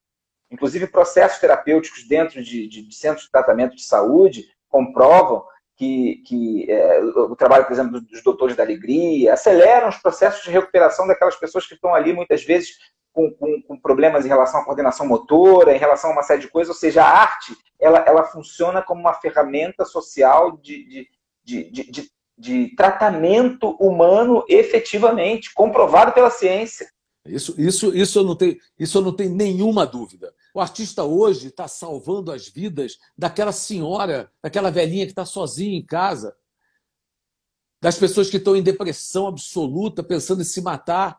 [0.50, 5.44] Inclusive, processos terapêuticos dentro de, de, de centros de tratamento de saúde comprovam
[5.76, 10.50] que, que é, o trabalho, por exemplo, dos doutores da alegria, aceleram os processos de
[10.50, 12.78] recuperação daquelas pessoas que estão ali, muitas vezes,
[13.16, 16.48] com, com, com, problemas em relação à coordenação motora, em relação a uma série de
[16.48, 16.74] coisas.
[16.74, 21.08] Ou seja, a arte ela, ela funciona como uma ferramenta social de,
[21.42, 26.86] de, de, de, de tratamento humano efetivamente, comprovado pela ciência.
[27.24, 30.32] Isso, isso, isso, eu não tenho, isso eu não tenho nenhuma dúvida.
[30.54, 35.84] O artista hoje está salvando as vidas daquela senhora, daquela velhinha que está sozinha em
[35.84, 36.36] casa,
[37.80, 41.18] das pessoas que estão em depressão absoluta, pensando em se matar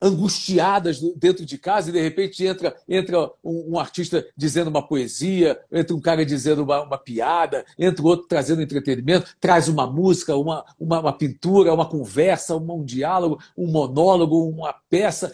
[0.00, 5.58] angustiadas dentro de casa e de repente entra, entra um, um artista dizendo uma poesia,
[5.72, 10.64] entra um cara dizendo uma, uma, piada, entra outro trazendo entretenimento, traz uma música, uma,
[10.78, 15.32] uma, uma pintura, uma conversa, um, um, diálogo, um monólogo, uma peça,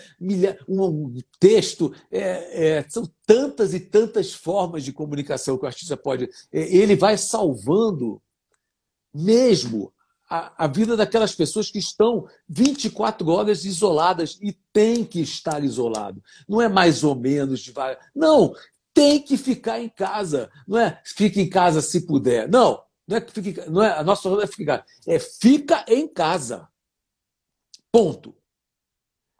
[0.68, 1.92] um texto.
[2.10, 6.28] É, é, são tantas e tantas formas de comunicação que o artista pode.
[6.52, 8.20] É, ele vai salvando
[9.12, 9.92] mesmo
[10.30, 16.22] a, a, vida daquelas pessoas que estão 24 horas isoladas e tem que estar isolado.
[16.48, 17.98] Não é mais ou menos devagar.
[18.14, 18.54] Não,
[18.94, 20.48] tem que ficar em casa.
[20.68, 22.48] Não é fica em casa se puder.
[22.48, 26.68] Não, não é que fique, não é a nossa é ficar, é fica em casa.
[27.90, 28.36] Ponto.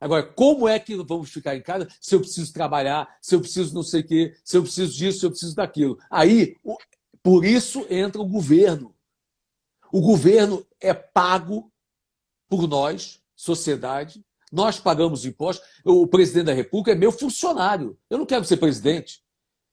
[0.00, 3.74] Agora, como é que vamos ficar em casa se eu preciso trabalhar, se eu preciso
[3.74, 5.98] não sei o quê, se eu preciso disso, se eu preciso daquilo?
[6.11, 6.57] Aí,
[7.22, 8.94] por isso entra o governo.
[9.92, 11.72] O governo é pago
[12.48, 14.24] por nós, sociedade.
[14.53, 15.66] Nós pagamos impostos.
[15.85, 17.98] O presidente da República é meu funcionário.
[18.09, 19.22] Eu não quero ser presidente.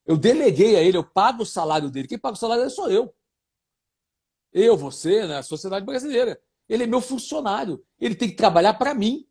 [0.05, 2.07] Eu deleguei a ele, eu pago o salário dele.
[2.07, 3.13] Quem paga o salário dele sou eu.
[4.53, 5.37] Eu, você, né?
[5.37, 6.41] a sociedade brasileira.
[6.69, 7.83] Ele é meu funcionário.
[7.99, 9.27] Ele tem que trabalhar para mim.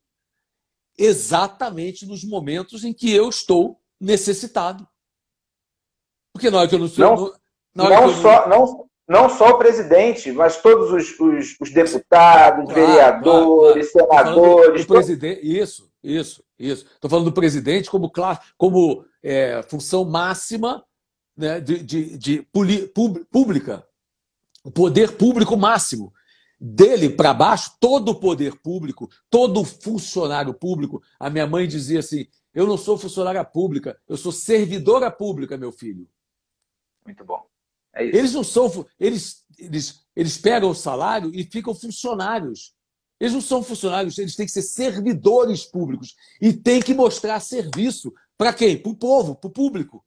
[0.99, 4.87] Exatamente nos momentos em que eu estou necessitado.
[6.33, 7.35] Porque na hora que eu não sou.
[7.75, 12.65] Não, não, não só, não, não só o presidente, mas todos os, os, os deputados,
[12.65, 14.29] claro, vereadores, claro, claro.
[14.29, 14.85] senadores.
[14.85, 16.87] Presidente, isso, isso, isso.
[16.87, 18.11] Estou falando do presidente como,
[18.57, 20.85] como é, função máxima
[21.37, 23.87] né, de, de, de puli, pub, pública,
[24.65, 26.13] o poder público máximo.
[26.59, 31.03] Dele para baixo, todo o poder público, todo funcionário público.
[31.21, 35.71] A minha mãe dizia assim: eu não sou funcionária pública, eu sou servidora pública, meu
[35.71, 36.09] filho.
[37.05, 37.47] Muito bom.
[37.97, 38.87] É eles não são.
[39.01, 42.75] Eles, eles, eles pegam o salário e ficam funcionários.
[43.19, 46.15] Eles não são funcionários, eles têm que ser servidores públicos.
[46.41, 48.77] E têm que mostrar serviço para quem?
[48.77, 50.05] Para o povo, para o público,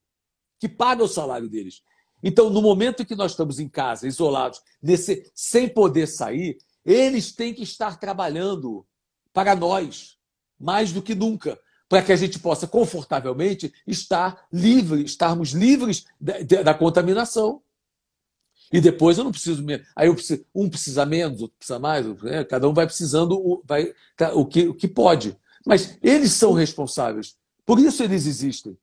[0.60, 1.82] que paga o salário deles.
[2.24, 7.32] Então, no momento em que nós estamos em casa, isolados, nesse, sem poder sair, eles
[7.32, 8.86] têm que estar trabalhando
[9.34, 10.18] para nós,
[10.60, 16.62] mais do que nunca para que a gente possa confortavelmente estar livre, estarmos livres da,
[16.62, 17.64] da contaminação.
[18.72, 19.66] E depois eu não preciso.
[19.96, 22.44] Aí eu preciso, um precisa menos, outro precisa mais, né?
[22.44, 23.94] cada um vai precisando o, vai,
[24.34, 25.38] o, que, o que pode.
[25.66, 27.36] Mas eles são responsáveis.
[27.66, 28.78] Por isso eles existem.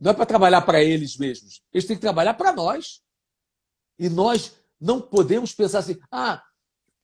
[0.00, 1.62] Não é para trabalhar para eles mesmos.
[1.72, 3.02] Eles têm que trabalhar para nós.
[3.98, 6.42] E nós não podemos pensar assim, ah,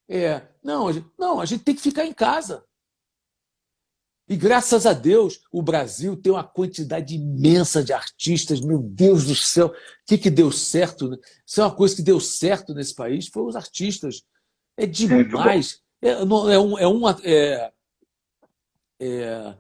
[0.09, 2.65] é, não, a gente, não, a gente tem que ficar em casa.
[4.33, 8.63] E graças a Deus, o Brasil tem uma quantidade imensa de artistas.
[8.63, 9.73] Meu Deus do céu, o
[10.07, 11.07] que, que deu certo?
[11.07, 11.19] Né?
[11.47, 14.23] Isso é uma coisa que deu certo nesse país, foi os artistas.
[14.75, 15.83] É demais.
[16.01, 17.15] É, não, é, um, é uma.
[17.23, 17.73] É,
[18.99, 19.55] é,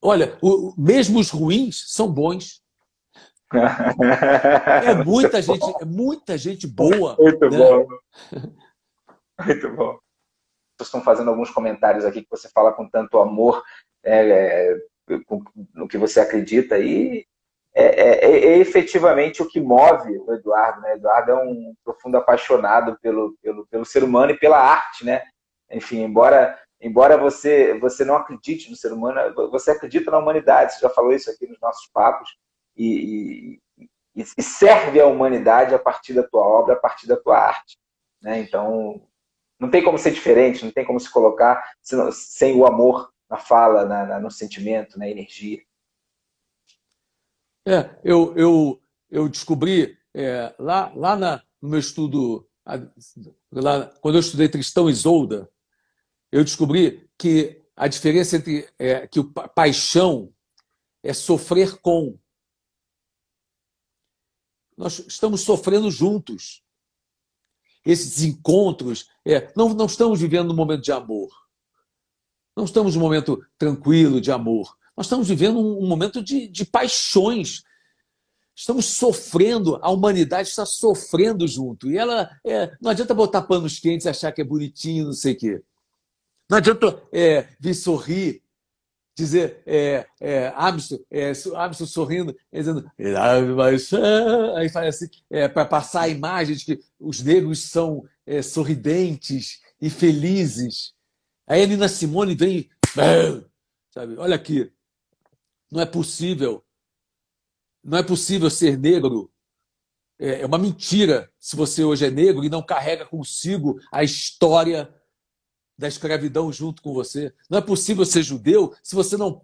[0.00, 2.62] olha, o, mesmo os ruins são bons.
[3.52, 7.16] É muita gente, é muita gente boa.
[7.18, 7.58] Muito né?
[7.58, 7.86] bom.
[9.44, 9.98] Muito bom.
[10.80, 13.60] Estão fazendo alguns comentários aqui que você fala com tanto amor
[14.04, 14.76] é, é,
[15.74, 17.26] no que você acredita e
[17.74, 20.80] é, é, é, é, efetivamente o que move o Eduardo.
[20.80, 20.92] Né?
[20.92, 25.22] O Eduardo é um profundo apaixonado pelo, pelo, pelo ser humano e pela arte, né?
[25.70, 30.74] Enfim, embora embora você você não acredite no ser humano, você acredita na humanidade.
[30.74, 32.36] Você já falou isso aqui nos nossos papos
[32.76, 33.58] e,
[34.14, 37.76] e, e serve a humanidade a partir da tua obra, a partir da tua arte.
[38.22, 38.38] Né?
[38.38, 39.02] Então,
[39.58, 41.64] não tem como ser diferente, não tem como se colocar
[42.12, 45.60] sem o amor na fala, na, na, no sentimento, na energia.
[47.66, 52.48] É, eu, eu, eu descobri é, lá, lá na, no meu estudo,
[53.50, 55.50] lá, quando eu estudei Tristão e Isolda,
[56.30, 60.32] eu descobri que a diferença entre é, que o paixão
[61.02, 62.16] é sofrer com.
[64.76, 66.62] Nós estamos sofrendo juntos.
[67.84, 71.43] Esses encontros, é, não, não estamos vivendo um momento de amor.
[72.56, 74.76] Não estamos num momento tranquilo de amor.
[74.96, 77.64] Nós estamos vivendo um momento de, de paixões.
[78.54, 81.90] Estamos sofrendo, a humanidade está sofrendo junto.
[81.90, 85.36] E ela é, não adianta botar panos quentes achar que é bonitinho, não sei o
[85.36, 85.62] quê.
[86.48, 88.42] Não adianta é, vir sorrir,
[89.16, 92.90] dizer é, é, Amson, é, sorrindo, dizendo
[94.56, 99.60] aí faz assim, é, para passar a imagem de que os negros são é, sorridentes
[99.80, 100.92] e felizes.
[101.46, 102.70] Aí a Nina Simone vem,
[103.90, 104.16] sabe?
[104.16, 104.72] Olha aqui,
[105.70, 106.64] não é possível,
[107.82, 109.30] não é possível ser negro.
[110.18, 114.94] É, é uma mentira se você hoje é negro e não carrega consigo a história
[115.76, 117.34] da escravidão junto com você.
[117.50, 119.40] Não é possível ser judeu se você não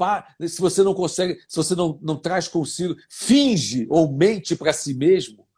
[0.48, 4.94] se você não consegue, se você não, não traz consigo, finge ou mente para si
[4.94, 5.48] mesmo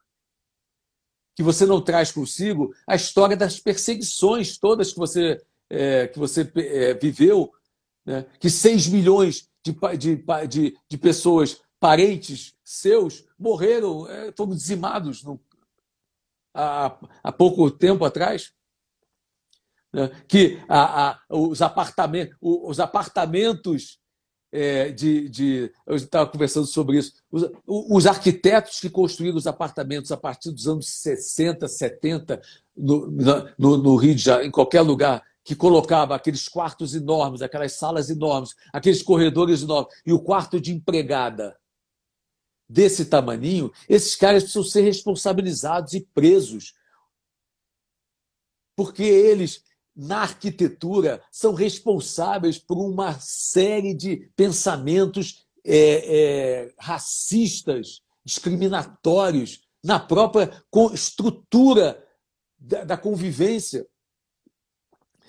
[1.34, 5.40] que você não traz consigo a história das perseguições todas que você
[5.72, 7.50] é, que você é, viveu,
[8.04, 8.26] né?
[8.38, 15.40] que 6 milhões de, de, de, de, pessoas, parentes seus, morreram, é, foram dizimados no,
[16.54, 18.52] há, há pouco tempo atrás.
[19.90, 20.10] Né?
[20.28, 23.98] Que a, a, os, apartamentos, os apartamentos
[24.52, 27.14] é, de, de, Eu estava conversando sobre isso.
[27.30, 32.42] Os, os, arquitetos que construíram os apartamentos a partir dos anos 60, 70,
[32.76, 33.10] no,
[33.58, 38.10] no, no Rio de Janeiro, em qualquer lugar que colocava aqueles quartos enormes, aquelas salas
[38.10, 41.58] enormes, aqueles corredores enormes, e o quarto de empregada
[42.68, 46.74] desse tamaninho, esses caras precisam ser responsabilizados e presos.
[48.76, 49.62] Porque eles,
[49.94, 55.76] na arquitetura, são responsáveis por uma série de pensamentos é,
[56.66, 62.02] é, racistas, discriminatórios, na própria estrutura
[62.58, 63.86] da, da convivência.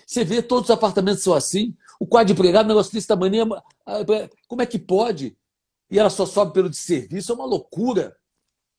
[0.06, 1.76] Você vê, todos os apartamentos são assim.
[2.00, 3.48] O quadro de empregado, negócio desse tamanho,
[4.48, 5.38] como é que pode?
[5.90, 8.16] E ela só sobe pelo de serviço, é uma loucura.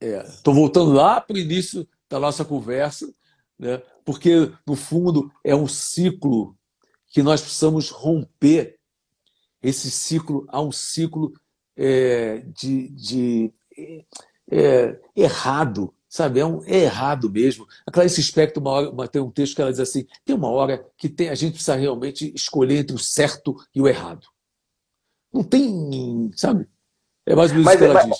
[0.00, 3.12] Estou é, voltando lá para o início da nossa conversa,
[3.58, 3.82] né?
[4.04, 6.56] porque, no fundo, é um ciclo
[7.08, 8.78] que nós precisamos romper.
[9.62, 11.32] Esse ciclo há um ciclo
[11.76, 13.54] é, de, de
[14.50, 17.66] é, errado Sabe, é, um, é errado mesmo.
[17.84, 20.48] A Clarice Spector uma hora, uma, tem um texto que ela diz assim: tem uma
[20.48, 24.24] hora que tem, a gente precisa realmente escolher entre o certo e o errado.
[25.32, 26.68] Não tem, sabe?
[27.26, 28.18] É mais ou menos isso que ela mas, diz.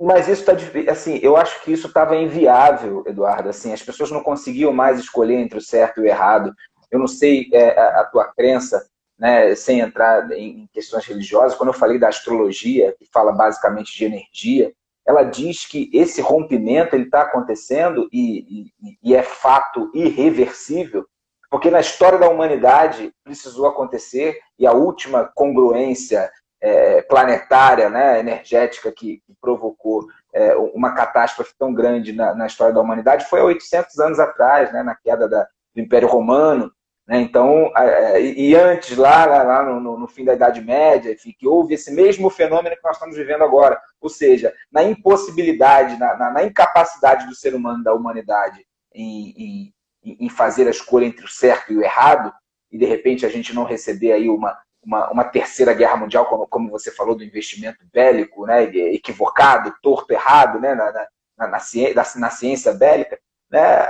[0.00, 3.50] Mas isso está assim, eu acho que isso estava inviável, Eduardo.
[3.50, 6.54] Assim, as pessoas não conseguiam mais escolher entre o certo e o errado.
[6.90, 8.82] Eu não sei é, a, a tua crença,
[9.18, 11.54] né, sem entrar em questões religiosas.
[11.54, 14.72] Quando eu falei da astrologia, que fala basicamente de energia,
[15.06, 21.06] ela diz que esse rompimento está acontecendo e, e, e, é fato irreversível,
[21.48, 26.30] porque na história da humanidade precisou acontecer e a última congruência
[26.60, 32.74] é, planetária, né, energética que, que provocou é, uma catástrofe tão grande na, na, história
[32.74, 36.72] da humanidade foi há 800 anos atrás, né, na queda da, do Império Romano.
[37.06, 37.20] Né?
[37.20, 37.72] Então,
[38.18, 42.28] e antes, lá, lá no, no, fim da Idade Média, enfim, que houve esse mesmo
[42.28, 43.80] fenômeno que nós estamos vivendo agora.
[44.00, 49.72] Ou seja, na impossibilidade, na, na, na incapacidade do ser humano, da humanidade, em,
[50.04, 52.32] em, em, fazer a escolha entre o certo e o errado,
[52.72, 56.46] e de repente a gente não receber aí uma, uma, uma terceira guerra mundial, como,
[56.46, 61.06] como você falou, do investimento bélico, né, equivocado, torto, errado, né, na, na,
[61.38, 63.18] na, na ciência bélica,
[63.50, 63.86] né,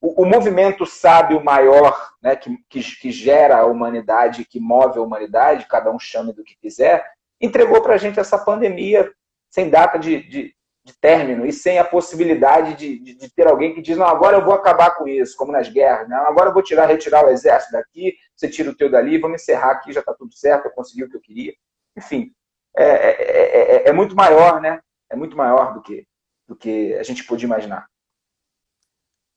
[0.00, 5.02] o, o movimento sábio maior né, que, que, que, gera a humanidade, que move a
[5.02, 7.04] humanidade, cada um chame do que quiser,
[7.40, 9.12] entregou para a gente essa pandemia
[9.50, 13.74] sem data de, de, de, término e sem a possibilidade de, de, de, ter alguém
[13.74, 16.16] que diz, não, agora eu vou acabar com isso, como nas guerras, né?
[16.16, 19.72] agora eu vou tirar, retirar o exército daqui, você tira o teu dali, vamos encerrar
[19.72, 21.54] aqui, já está tudo certo, eu consegui o que eu queria.
[21.96, 22.32] Enfim,
[22.76, 24.80] é, é, é, é muito maior, né?
[25.10, 26.06] É muito maior do que,
[26.46, 27.88] do que a gente podia imaginar.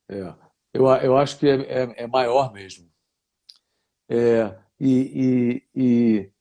[0.10, 0.41] É.
[0.74, 2.90] Eu, eu acho que é, é, é maior mesmo.
[4.10, 6.32] É, e, e,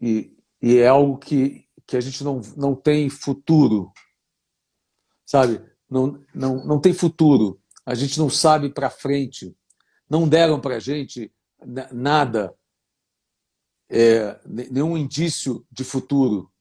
[0.00, 3.92] e, e, é algo que, que a gente não, não tem futuro.
[5.24, 5.64] Sabe?
[5.88, 7.60] Não, não, não tem futuro.
[7.84, 9.56] A gente não sabe para frente.
[10.08, 11.32] Não deram para a gente
[11.92, 12.54] nada,
[13.88, 16.52] é, nenhum indício de futuro.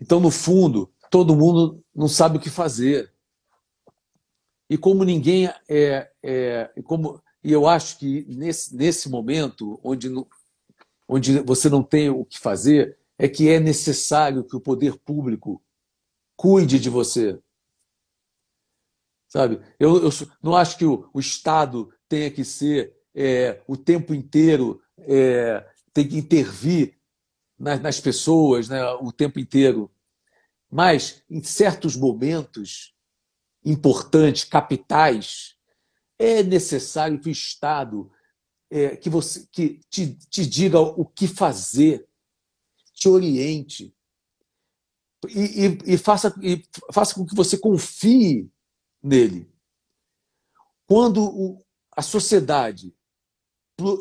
[0.00, 3.11] Então, no fundo, todo mundo não sabe o que fazer.
[4.72, 10.08] E como ninguém é, é como e eu acho que nesse, nesse momento onde,
[11.06, 15.62] onde você não tem o que fazer, é que é necessário que o poder público
[16.34, 17.38] cuide de você.
[19.28, 19.60] Sabe?
[19.78, 20.10] Eu, eu
[20.42, 26.08] não acho que o, o Estado tenha que ser é, o tempo inteiro, é, tem
[26.08, 26.98] que intervir
[27.58, 29.90] nas, nas pessoas né, o tempo inteiro.
[30.70, 32.94] Mas, em certos momentos,
[33.64, 35.56] importantes, capitais,
[36.18, 38.10] é necessário que o Estado
[38.70, 42.08] é, que você que te, te diga o que fazer,
[42.94, 43.94] te oriente
[45.28, 48.50] e, e, e, faça, e faça com que você confie
[49.02, 49.52] nele.
[50.86, 52.94] Quando o, a sociedade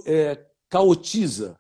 [0.06, 1.60] é, caotiza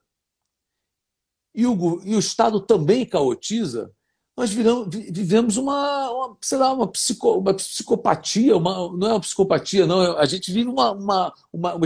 [1.53, 3.93] e o, e o Estado também caotiza,
[4.41, 9.19] nós viramos, vivemos uma, uma, sei lá, uma, psico, uma psicopatia, uma, não é uma
[9.19, 11.85] psicopatia, não, a gente vive uma, uma, uma, uma,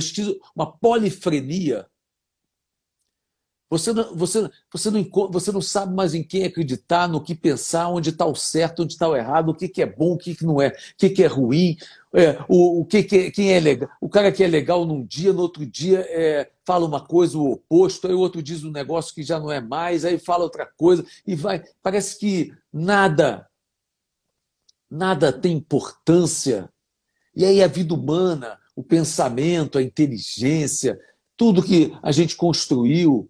[0.55, 1.85] uma polifrenia.
[3.69, 7.89] Você não, você, você, não, você não sabe mais em quem acreditar, no que pensar,
[7.89, 10.35] onde está o certo, onde está o errado, o que, que é bom, o que,
[10.35, 11.75] que não é, o que, que é ruim,
[12.13, 13.89] é, o, o que, que quem é legal.
[13.99, 17.53] O cara que é legal num dia, no outro dia é, fala uma coisa, o
[17.53, 20.65] oposto, aí o outro diz um negócio que já não é mais, aí fala outra
[20.65, 21.63] coisa, e vai.
[21.81, 23.47] Parece que nada,
[24.89, 26.69] nada tem importância.
[27.35, 30.99] E aí a vida humana, o pensamento, a inteligência,
[31.35, 33.29] tudo que a gente construiu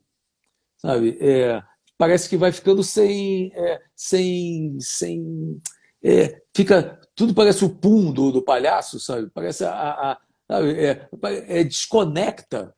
[0.85, 1.17] sabe?
[1.19, 1.61] É,
[1.97, 5.59] parece que vai ficando sem, é, sem, sem,
[6.03, 9.29] é, fica tudo parece o pum do, do palhaço, sabe?
[9.33, 10.17] Parece a, a
[10.49, 10.85] sabe?
[10.85, 11.07] É,
[11.47, 12.75] é, desconecta.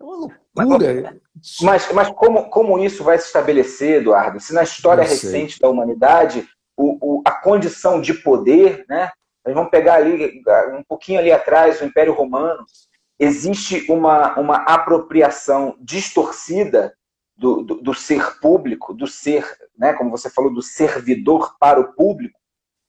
[0.00, 1.20] É uma loucura.
[1.62, 4.40] Mas, mas como, como isso vai se estabelecer, Eduardo?
[4.40, 9.10] Se na história recente da humanidade o, o, a condição de poder, né?
[9.44, 10.42] Nós vamos pegar ali
[10.72, 12.64] um pouquinho ali atrás o Império Romano,
[13.18, 16.95] existe uma, uma apropriação distorcida
[17.36, 19.44] do, do, do, ser público, do ser,
[19.76, 22.38] né, como você falou, do servidor para o público,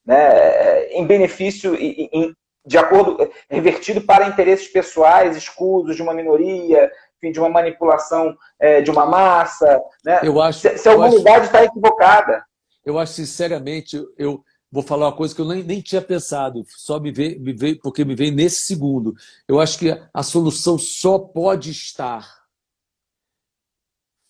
[0.06, 2.34] né, em benefício, em,
[2.66, 8.82] de acordo, revertido para interesses pessoais, escusos de uma minoria, enfim, de uma manipulação é,
[8.82, 9.82] de uma massa.
[10.04, 10.20] Né?
[10.24, 12.44] Eu acho, se, se a humanidade está equivocada.
[12.86, 17.00] Eu acho, sinceramente, eu, vou falar uma coisa que eu nem, nem tinha pensado, só
[17.00, 19.14] me veio, me veio, porque me veio nesse segundo.
[19.48, 22.47] Eu acho que a solução só pode estar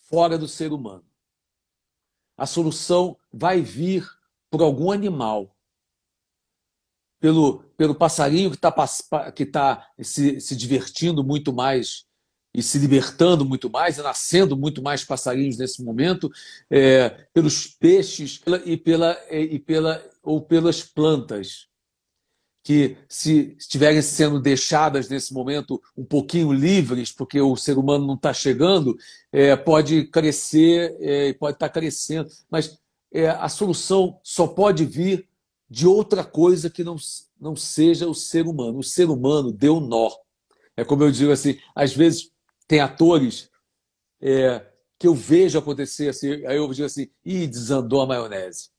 [0.09, 1.05] fora do ser humano.
[2.37, 4.07] A solução vai vir
[4.49, 5.53] por algum animal.
[7.19, 12.05] Pelo, pelo passarinho que está que tá se, se divertindo muito mais
[12.53, 16.31] e se libertando muito mais, e nascendo muito mais passarinhos nesse momento,
[16.69, 21.67] é, pelos peixes e pela, e pela ou pelas plantas
[22.67, 28.15] que se estiverem sendo deixadas nesse momento um pouquinho livres, porque o ser humano não
[28.15, 28.97] está chegando,
[29.31, 32.77] é, pode crescer, é, pode estar tá crescendo, mas
[33.09, 35.29] é, a solução só pode vir
[35.69, 36.97] de outra coisa que não,
[37.39, 38.79] não seja o ser humano.
[38.79, 40.09] O ser humano deu nó.
[40.75, 42.33] É como eu digo assim, às vezes
[42.67, 43.49] tem atores
[44.19, 44.61] é,
[44.99, 48.71] que eu vejo acontecer assim, aí eu digo assim, ih, desandou a maionese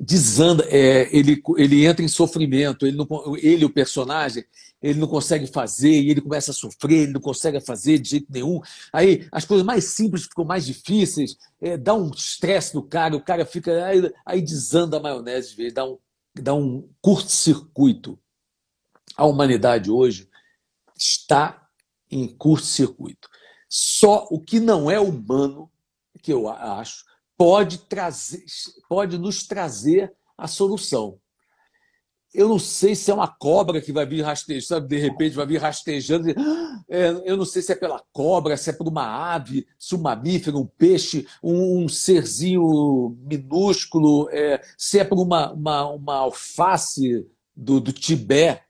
[0.00, 4.42] desanda, é, ele, ele entra em sofrimento, ele, não, ele, o personagem,
[4.80, 8.26] ele não consegue fazer, e ele começa a sofrer, ele não consegue fazer de jeito
[8.30, 8.60] nenhum.
[8.90, 13.22] Aí as coisas mais simples ficam mais difíceis, é, dá um estresse no cara, o
[13.22, 13.84] cara fica.
[13.84, 15.98] Aí, aí desanda a maionese, vez, dá um,
[16.34, 18.18] dá um curto-circuito.
[19.14, 20.30] A humanidade hoje
[20.96, 21.68] está
[22.10, 23.28] em curto-circuito.
[23.68, 25.70] Só o que não é humano,
[26.22, 27.04] que eu acho,
[27.40, 28.44] pode trazer,
[28.86, 31.18] pode nos trazer a solução.
[32.34, 34.88] Eu não sei se é uma cobra que vai vir rastejando, sabe?
[34.88, 36.28] de repente vai vir rastejando.
[36.92, 40.02] É, eu não sei se é pela cobra, se é por uma ave, se um
[40.02, 47.26] mamífero, um peixe, um, um serzinho minúsculo, é, se é por uma, uma, uma alface
[47.56, 48.60] do, do Tibete,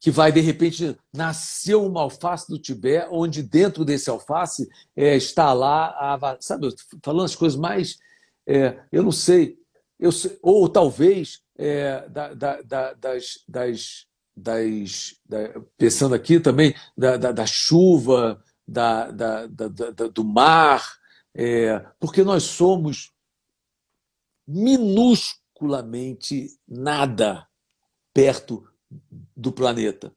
[0.00, 5.52] que vai, de repente, nascer uma alface do Tibete, onde dentro desse alface é, está
[5.52, 6.68] lá, a, sabe,
[7.02, 7.98] falando as coisas mais.
[8.46, 9.58] É, eu não sei,
[9.98, 15.16] eu ou talvez é, da, da, da, das, das, das
[15.76, 19.46] pensando aqui também da, da, chuva, da, da,
[20.14, 20.96] do mar,
[21.34, 23.10] é, porque nós somos
[24.46, 27.46] minusculamente nada
[28.14, 28.67] perto
[29.36, 30.14] do planeta.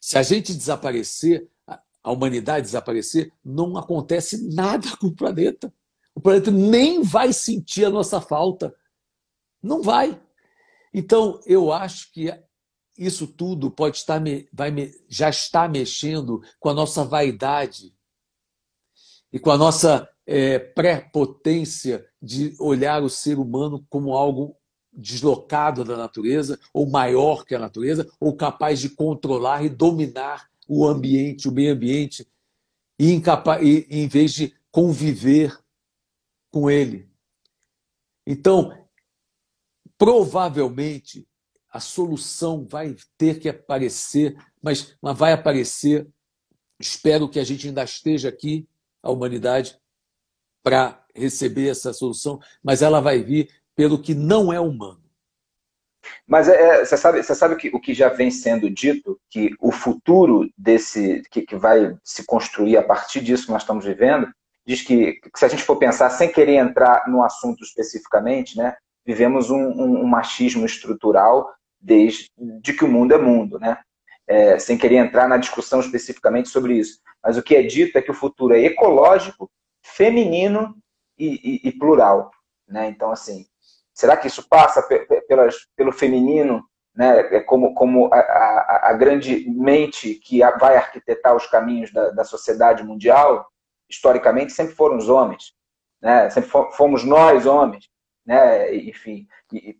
[0.00, 1.48] Se a gente desaparecer,
[2.02, 5.72] a humanidade desaparecer, não acontece nada com o planeta.
[6.14, 8.74] O planeta nem vai sentir a nossa falta.
[9.62, 10.20] Não vai.
[10.92, 12.32] Então, eu acho que
[12.96, 14.20] isso tudo pode estar
[14.52, 17.94] vai, já está mexendo com a nossa vaidade
[19.32, 24.56] e com a nossa é, pré-potência de olhar o ser humano como algo
[24.92, 30.86] deslocado da natureza, ou maior que a natureza, ou capaz de controlar e dominar o
[30.86, 32.26] ambiente, o meio ambiente,
[32.98, 33.22] e,
[33.88, 35.58] em vez de conviver
[36.50, 37.08] com ele.
[38.26, 38.72] Então,
[39.96, 41.26] provavelmente
[41.70, 46.08] a solução vai ter que aparecer, mas, mas vai aparecer.
[46.78, 48.68] Espero que a gente ainda esteja aqui,
[49.02, 49.78] a humanidade,
[50.62, 55.00] para receber essa solução, mas ela vai vir pelo que não é humano.
[56.26, 59.54] Mas é, é, você sabe, você sabe que o que já vem sendo dito, que
[59.58, 64.30] o futuro desse que, que vai se construir a partir disso que nós estamos vivendo,
[64.66, 68.76] diz que, que se a gente for pensar sem querer entrar no assunto especificamente, né,
[69.02, 71.50] vivemos um, um, um machismo estrutural
[71.80, 73.78] desde de que o mundo é mundo, né?
[74.26, 77.00] É, sem querer entrar na discussão especificamente sobre isso.
[77.24, 79.50] Mas o que é dito é que o futuro é ecológico,
[79.82, 80.76] feminino
[81.18, 82.30] e, e, e plural.
[82.70, 82.88] Né?
[82.88, 83.46] Então, assim,
[84.00, 84.82] Será que isso passa
[85.28, 86.64] pelas, pelo feminino,
[86.96, 87.36] né?
[87.36, 92.24] É como, como a, a, a, grande mente que vai arquitetar os caminhos da, da
[92.24, 93.46] sociedade mundial?
[93.90, 95.52] Historicamente, sempre foram os homens.
[96.00, 96.30] Né?
[96.30, 97.90] Sempre fomos nós, homens.
[98.24, 98.74] Né?
[98.74, 99.26] Enfim,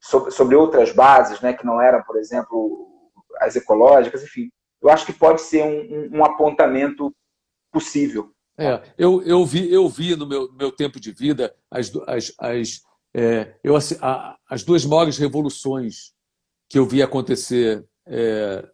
[0.03, 1.55] sobre, sobre outras bases, né?
[1.55, 2.91] que não eram, por exemplo,
[3.41, 4.51] as ecológicas, enfim.
[4.83, 7.11] Eu acho que pode ser um, um apontamento
[7.73, 8.35] possível.
[8.59, 12.83] É, eu, eu, vi, eu vi no meu, meu tempo de vida as, as, as
[13.15, 16.15] é, eu, a, as duas maiores revoluções
[16.69, 18.69] que eu vi acontecer é,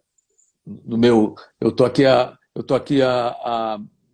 [0.65, 1.35] no meu.
[1.59, 2.99] Eu estou aqui, há, eu tô aqui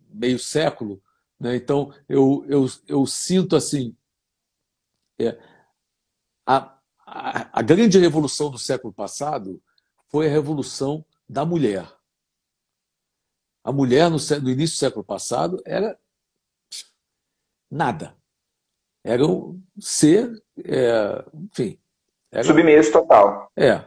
[0.08, 1.02] meio século,
[1.38, 1.56] né?
[1.56, 3.96] então eu, eu, eu sinto assim.
[5.20, 5.38] É,
[6.46, 9.62] a, a, a grande revolução do século passado
[10.08, 11.90] foi a revolução da mulher.
[13.62, 15.98] A mulher, no, no início do século passado, era
[17.70, 18.16] nada
[19.04, 21.78] era um ser, é, enfim.
[22.32, 23.52] Era, Submisso total.
[23.54, 23.84] É.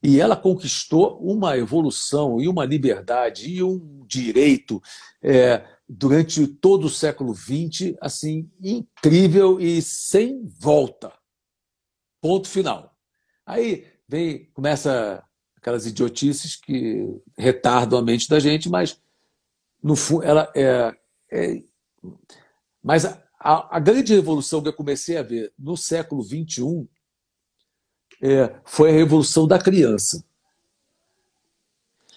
[0.00, 4.80] E ela conquistou uma evolução e uma liberdade e um direito
[5.20, 11.12] é, durante todo o século XX, assim, incrível e sem volta.
[12.20, 12.96] Ponto final.
[13.44, 15.24] Aí vem, começa
[15.56, 19.00] aquelas idiotices que retardam a mente da gente, mas
[19.82, 20.94] no fundo ela é,
[21.30, 21.62] é
[22.82, 26.86] mas a, a, grande revolução que eu comecei a ver no século XXI
[28.20, 30.22] é, foi a revolução da criança.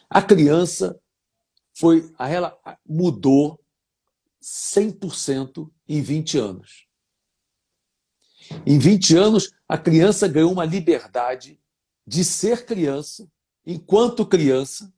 [0.10, 1.00] A criança
[1.74, 3.58] foi, a, ela mudou
[4.42, 6.88] 100% em 20 anos.
[8.66, 11.58] Em 20 anos, a criança ganhou uma liberdade
[12.06, 13.26] de ser criança,
[13.66, 14.92] enquanto criança,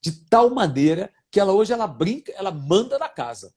[0.00, 3.52] de tal maneira que ela hoje ela brinca, ela manda na casa.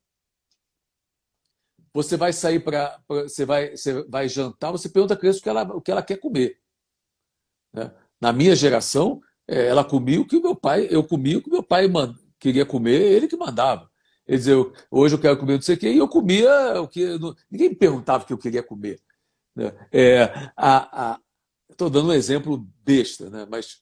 [1.93, 2.99] Você vai sair para.
[3.07, 6.01] Você vai, você vai jantar, você pergunta à criança o que ela, o que ela
[6.01, 6.59] quer comer.
[7.71, 7.91] Né?
[8.19, 10.87] Na minha geração, é, ela comia o que o meu pai.
[10.89, 11.87] Eu comia o que meu pai
[12.39, 13.89] queria comer, ele que mandava.
[14.25, 14.55] Ele dizia,
[14.89, 17.05] hoje eu quero comer não sei o quê, e eu comia o que.
[17.51, 18.99] Ninguém me perguntava o que eu queria comer.
[19.55, 19.71] Né?
[19.91, 20.51] É,
[21.69, 23.47] Estou dando um exemplo besta, né?
[23.49, 23.81] mas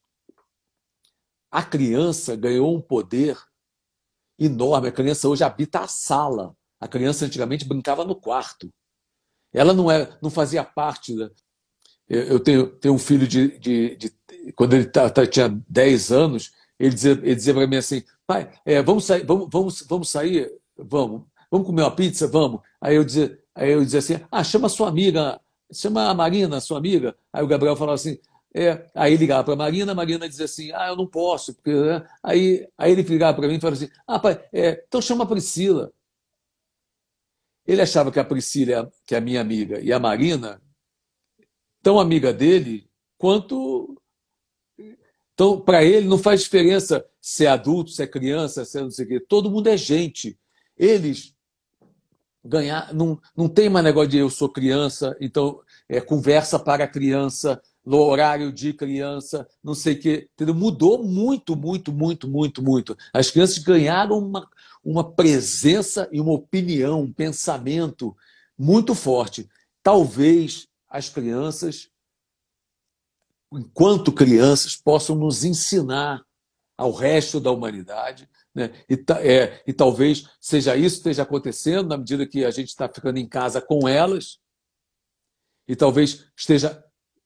[1.51, 3.38] a criança ganhou um poder
[4.39, 4.88] enorme.
[4.88, 6.55] A criança hoje habita a sala.
[6.82, 8.68] A criança antigamente brincava no quarto.
[9.54, 11.16] Ela não, é, não fazia parte.
[11.16, 11.30] Da...
[12.10, 14.14] Eu tenho, tenho um filho de, de, de
[14.56, 18.52] Quando ele tá, tá, tinha 10 anos, ele dizia, ele dizia para mim assim: pai,
[18.66, 20.52] é, vamos, sair, vamos, vamos, vamos sair?
[20.76, 21.24] Vamos.
[21.52, 22.28] Vamos comer uma pizza?
[22.28, 22.62] Vamos.
[22.82, 25.40] Aí eu dizia, aí eu dizia assim: ah, chama sua amiga,
[25.72, 27.16] chama a Marina, sua amiga.
[27.32, 28.18] Aí o Gabriel falava assim:
[28.54, 31.54] é, aí ligava para a Marina, a Marina dizia assim: ah, eu não posso.
[31.54, 32.06] Porque, né?
[32.24, 35.28] aí, aí ele ligava para mim e falava assim: ah, pai, é, então chama a
[35.28, 35.92] Priscila.
[37.72, 40.61] Ele achava que a Priscila, que é a minha amiga, e a Marina,
[41.82, 42.86] tão amiga dele
[43.17, 43.97] quanto.
[45.34, 48.91] Então, para ele, não faz diferença se é adulto, se é criança, se é não
[48.91, 49.19] sei o quê.
[49.22, 50.38] Todo mundo é gente.
[50.78, 51.34] Eles
[52.43, 52.93] ganhar.
[52.93, 57.98] Não, não tem mais negócio de eu sou criança, então é conversa para criança no
[57.98, 60.30] horário de criança, não sei o quê.
[60.34, 60.54] Entendeu?
[60.54, 62.98] Mudou muito, muito, muito, muito, muito.
[63.12, 64.48] As crianças ganharam uma,
[64.84, 68.16] uma presença e uma opinião, um pensamento
[68.58, 69.50] muito forte.
[69.82, 71.90] Talvez as crianças,
[73.52, 76.24] enquanto crianças, possam nos ensinar
[76.78, 78.30] ao resto da humanidade.
[78.54, 78.72] Né?
[78.90, 82.88] E, é, e talvez seja isso que esteja acontecendo na medida que a gente está
[82.88, 84.40] ficando em casa com elas.
[85.68, 86.84] E talvez esteja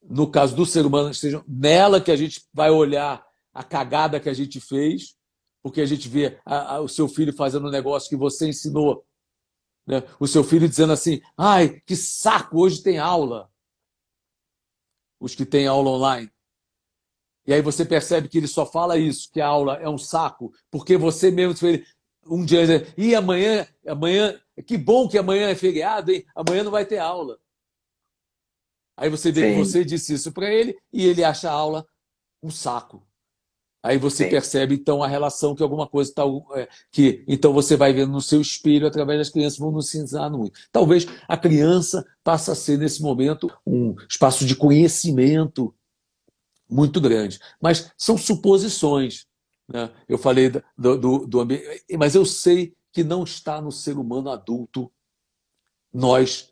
[0.09, 4.29] no caso do ser humano, seja nela que a gente vai olhar a cagada que
[4.29, 5.15] a gente fez,
[5.63, 9.05] porque a gente vê a, a, o seu filho fazendo um negócio que você ensinou.
[9.87, 10.03] Né?
[10.19, 13.49] O seu filho dizendo assim: ai, que saco, hoje tem aula.
[15.19, 16.31] Os que têm aula online.
[17.47, 20.51] E aí você percebe que ele só fala isso, que a aula é um saco,
[20.71, 21.87] porque você mesmo fez
[22.27, 22.63] um dia,
[22.97, 26.25] e amanhã, amanhã, que bom que amanhã é feriado, hein?
[26.35, 27.37] Amanhã não vai ter aula.
[28.97, 31.85] Aí você vê que você disse isso para ele e ele acha a aula
[32.41, 33.05] um saco.
[33.85, 34.29] Aí você Sim.
[34.31, 36.23] percebe então a relação que alguma coisa está
[36.55, 40.27] é, que então você vai vendo no seu espelho através das crianças vão nos ensinar
[40.31, 40.59] muito.
[40.71, 45.71] Talvez a criança passe a ser nesse momento um espaço de conhecimento
[46.67, 49.27] muito grande, mas são suposições.
[49.67, 49.91] Né?
[50.09, 54.31] Eu falei do, do, do ambiente, mas eu sei que não está no ser humano
[54.31, 54.91] adulto
[55.93, 56.51] nós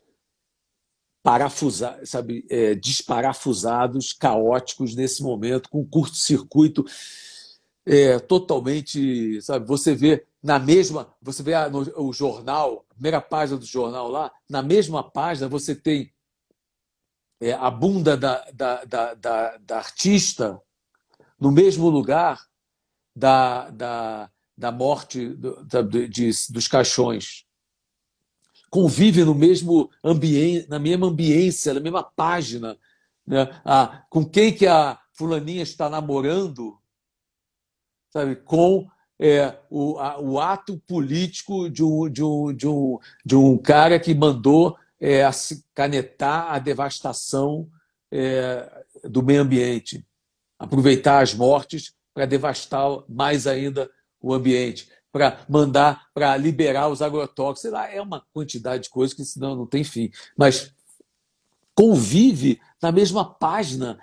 [1.23, 6.85] parafusar, sabe, é, desparafusados, caóticos nesse momento, com curto-circuito
[7.85, 13.21] é, totalmente, sabe, você vê na mesma, você vê a, no, o jornal, a primeira
[13.21, 16.13] página do jornal lá, na mesma página você tem
[17.41, 20.61] é, a bunda da, da, da, da, da artista
[21.39, 22.45] no mesmo lugar
[23.15, 27.45] da, da, da morte do, da, de, dos caixões
[28.73, 32.75] convive no mesmo ambiente, na mesma ambiência, na mesma página.
[33.23, 33.47] Né?
[33.63, 36.75] Ah, com quem que a fulaninha está namorando,
[38.09, 38.35] sabe?
[38.35, 43.59] com é, o, a, o ato político de um, de um, de um, de um
[43.59, 45.21] cara que mandou é,
[45.75, 47.69] canetar a devastação
[48.11, 50.03] é, do meio ambiente,
[50.57, 53.87] aproveitar as mortes para devastar mais ainda
[54.19, 57.61] o ambiente para mandar, para liberar os agrotóxicos.
[57.61, 60.09] Sei lá, é uma quantidade de coisas que senão não tem fim.
[60.35, 60.73] Mas
[61.75, 63.99] convive na mesma página.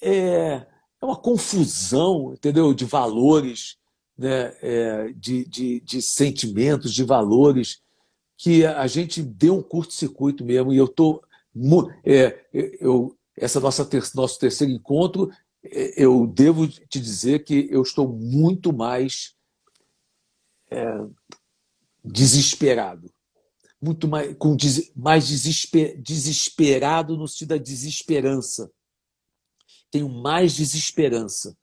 [0.00, 0.64] É,
[1.02, 2.72] é uma confusão, entendeu?
[2.72, 3.76] De valores,
[4.16, 4.54] né?
[4.62, 7.82] É, de, de, de sentimentos, de valores,
[8.38, 10.72] que a gente deu um curto-circuito mesmo.
[10.72, 11.20] E eu estou.
[12.04, 15.32] É, eu, essa nossa ter, nosso terceiro encontro,
[15.64, 19.34] é, eu devo te dizer que eu estou muito mais
[20.70, 20.84] é,
[22.04, 23.10] desesperado.
[23.80, 28.70] Muito mais, com des, mais desesper, desesperado no sentido da desesperança.
[29.90, 31.56] Tenho mais desesperança.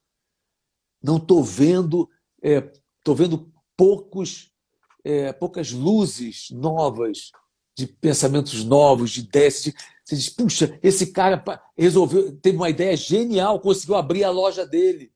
[1.03, 2.09] Não estou vendo,
[2.41, 4.53] estou é, vendo poucos,
[5.03, 7.31] é, poucas luzes novas,
[7.75, 9.63] de pensamentos novos, de ideias.
[9.63, 9.75] De,
[10.05, 11.43] você diz, puxa, esse cara
[11.75, 15.11] resolveu, teve uma ideia genial, conseguiu abrir a loja dele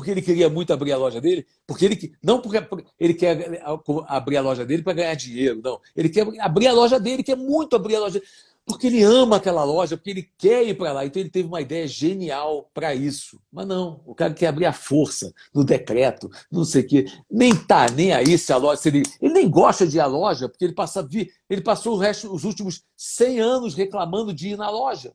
[0.00, 2.56] porque ele queria muito abrir a loja dele, porque ele não porque
[2.98, 3.62] ele quer
[4.06, 5.78] abrir a loja dele para ganhar dinheiro, não.
[5.94, 8.22] Ele quer abrir a loja dele, quer muito abrir a loja,
[8.64, 11.04] porque ele ama aquela loja, porque ele quer ir para lá.
[11.04, 13.38] Então ele teve uma ideia genial para isso.
[13.52, 17.06] Mas não, o cara quer abrir a força no decreto, não sei o quê.
[17.30, 20.06] Nem tá nem aí se a loja, se ele, ele nem gosta de ir à
[20.06, 21.06] loja, porque ele passa
[21.50, 25.12] ele passou o resto, os últimos 100 anos reclamando de ir na loja,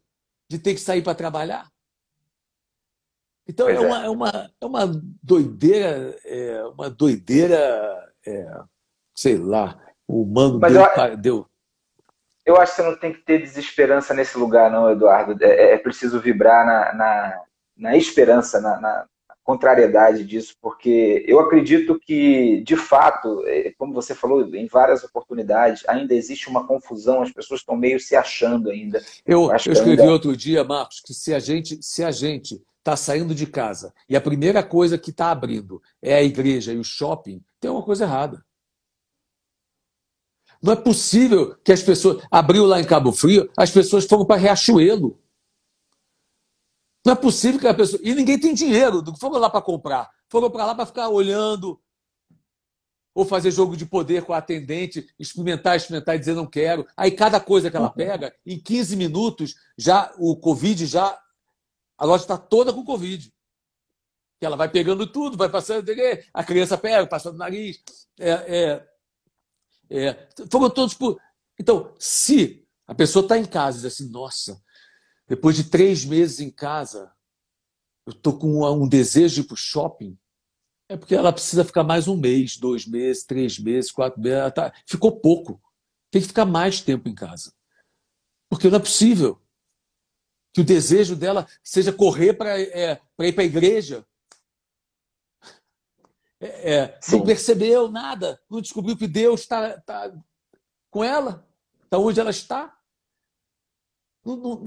[0.48, 1.74] de ter que sair para trabalhar.
[3.48, 4.10] Então é, uma, é.
[4.10, 8.60] uma, é uma doideira, é uma doideira, é,
[9.16, 11.48] sei lá, o humano Mas deu, eu, deu.
[12.46, 15.44] Eu acho que você não tem que ter desesperança nesse lugar, não, Eduardo.
[15.44, 17.42] É, é, é preciso vibrar na, na,
[17.78, 19.06] na esperança, na, na,
[19.44, 25.88] contrariedade disso, porque eu acredito que, de fato, é, como você falou em várias oportunidades,
[25.88, 29.00] ainda existe uma confusão, as pessoas estão meio se achando ainda.
[29.24, 30.12] Eu, eu escrevi ainda...
[30.12, 34.16] outro dia, Marcos, que se a gente, se a gente está saindo de casa e
[34.16, 38.04] a primeira coisa que está abrindo é a igreja e o shopping, tem uma coisa
[38.06, 38.46] errada.
[40.62, 42.24] Não é possível que as pessoas.
[42.30, 45.20] Abriu lá em Cabo Frio, as pessoas foram para Riachuelo.
[47.04, 48.00] Não é possível que a pessoa.
[48.04, 50.10] E ninguém tem dinheiro, não foram lá para comprar.
[50.30, 51.80] Foram para lá para ficar olhando,
[53.16, 56.86] ou fazer jogo de poder com a atendente, experimentar, experimentar e dizer não quero.
[56.98, 61.18] Aí cada coisa que ela pega, em 15 minutos, já o Covid já.
[61.98, 63.34] A loja está toda com Covid.
[64.40, 65.90] Que ela vai pegando tudo, vai passando,
[66.34, 67.82] a criança pega, passa no nariz.
[68.20, 68.90] É, é,
[69.90, 71.20] é, foram todos por.
[71.60, 74.62] Então, se a pessoa está em casa e diz assim, nossa,
[75.28, 77.12] depois de três meses em casa,
[78.06, 80.18] eu estou com um desejo de ir para o shopping.
[80.88, 84.54] É porque ela precisa ficar mais um mês, dois meses, três meses, quatro meses.
[84.54, 84.72] Tá...
[84.86, 85.60] Ficou pouco.
[86.12, 87.52] Tem que ficar mais tempo em casa.
[88.50, 89.42] Porque não é possível
[90.56, 94.08] que o desejo dela seja correr para é, ir para a igreja.
[96.40, 100.14] É, é, não percebeu nada, não descobriu que Deus está tá
[100.90, 101.46] com ela,
[101.84, 102.74] está onde ela está.
[104.24, 104.64] Não, não,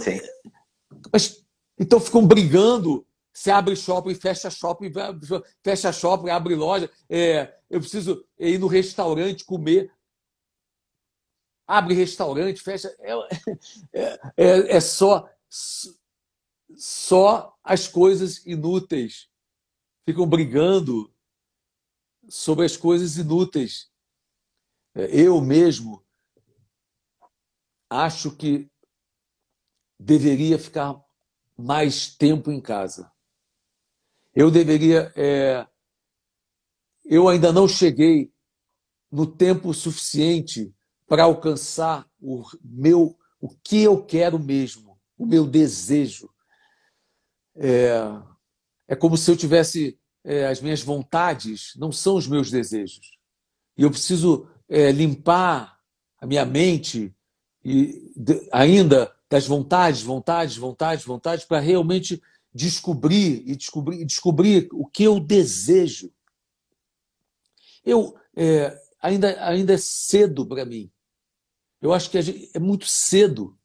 [1.10, 1.42] mas,
[1.78, 3.06] então ficam brigando.
[3.32, 4.92] Se abre shopping, fecha shopping,
[5.62, 6.90] fecha shopping, abre loja.
[7.08, 9.90] É, eu preciso ir no restaurante comer.
[11.66, 12.94] Abre restaurante, fecha.
[12.98, 13.12] É,
[13.92, 15.30] é, é, é só,
[16.76, 19.28] só as coisas inúteis.
[20.04, 21.12] Ficam brigando
[22.28, 23.90] sobre as coisas inúteis.
[24.94, 26.04] É, eu mesmo
[27.90, 28.70] acho que
[29.98, 31.02] deveria ficar
[31.56, 33.10] mais tempo em casa.
[34.34, 35.12] Eu deveria.
[35.16, 35.66] É...
[37.04, 38.32] eu ainda não cheguei
[39.10, 40.72] no tempo suficiente
[41.06, 44.87] para alcançar o meu o que eu quero mesmo,
[45.18, 46.30] o meu desejo.
[47.56, 47.90] É,
[48.86, 53.18] é como se eu tivesse é, as minhas vontades, não são os meus desejos.
[53.76, 55.78] E eu preciso é, limpar
[56.20, 57.14] a minha mente
[57.64, 62.22] e de, ainda das vontades, vontades, vontades, vontades, para realmente
[62.54, 66.10] descobrir e descobrir, descobrir o que eu desejo.
[67.84, 70.90] Eu é, ainda, ainda é cedo para mim.
[71.80, 73.57] Eu acho que gente, é muito cedo.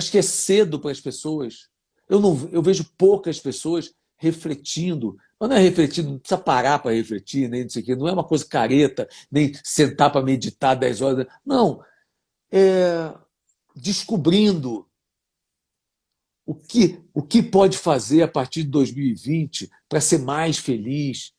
[0.00, 1.68] Acho que é cedo para as pessoas.
[2.08, 5.18] Eu, não, eu vejo poucas pessoas refletindo.
[5.38, 7.94] Mas não é refletindo, não precisa parar para refletir, nem não sei o quê.
[7.94, 11.26] Não é uma coisa careta, nem sentar para meditar 10 horas.
[11.44, 11.84] Não.
[12.50, 13.12] É
[13.76, 14.88] descobrindo
[16.46, 21.34] o que, o que pode fazer a partir de 2020 para ser mais feliz,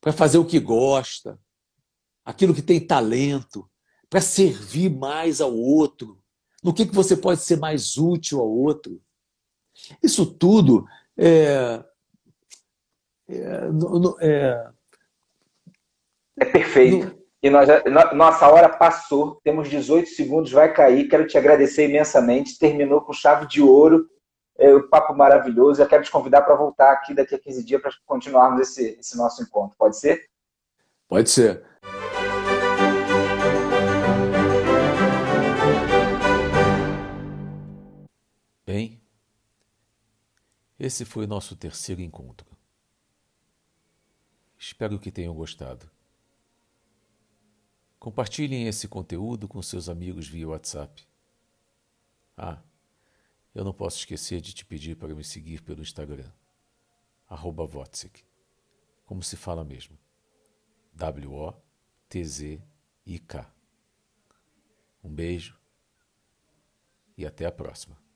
[0.00, 1.36] para fazer o que gosta,
[2.24, 3.68] aquilo que tem talento,
[4.08, 6.22] para servir mais ao outro,
[6.62, 9.00] no que, que você pode ser mais útil ao outro.
[10.02, 10.86] Isso tudo
[11.16, 11.82] é.
[13.28, 13.68] É,
[14.20, 14.70] é,
[16.40, 17.06] é perfeito.
[17.06, 17.68] No, e nós,
[18.14, 21.08] nossa hora passou, temos 18 segundos, vai cair.
[21.08, 22.58] Quero te agradecer imensamente.
[22.58, 24.08] Terminou com chave de ouro,
[24.58, 25.80] é, o papo maravilhoso.
[25.80, 29.16] Eu quero te convidar para voltar aqui daqui a 15 dias para continuarmos esse, esse
[29.16, 29.76] nosso encontro.
[29.78, 30.26] Pode ser?
[31.08, 31.62] Pode ser.
[38.68, 39.00] Bem,
[40.78, 42.46] esse foi o nosso terceiro encontro.
[44.58, 45.90] Espero que tenham gostado.
[47.98, 51.08] Compartilhem esse conteúdo com seus amigos via WhatsApp.
[52.36, 52.62] Ah,
[53.54, 56.30] eu não posso esquecer de te pedir para me seguir pelo Instagram,
[57.26, 57.66] arroba
[59.06, 59.98] como se fala mesmo.
[60.92, 61.54] W-O-T-Z-I-K.
[65.02, 65.58] Um beijo
[67.16, 68.07] e até a próxima.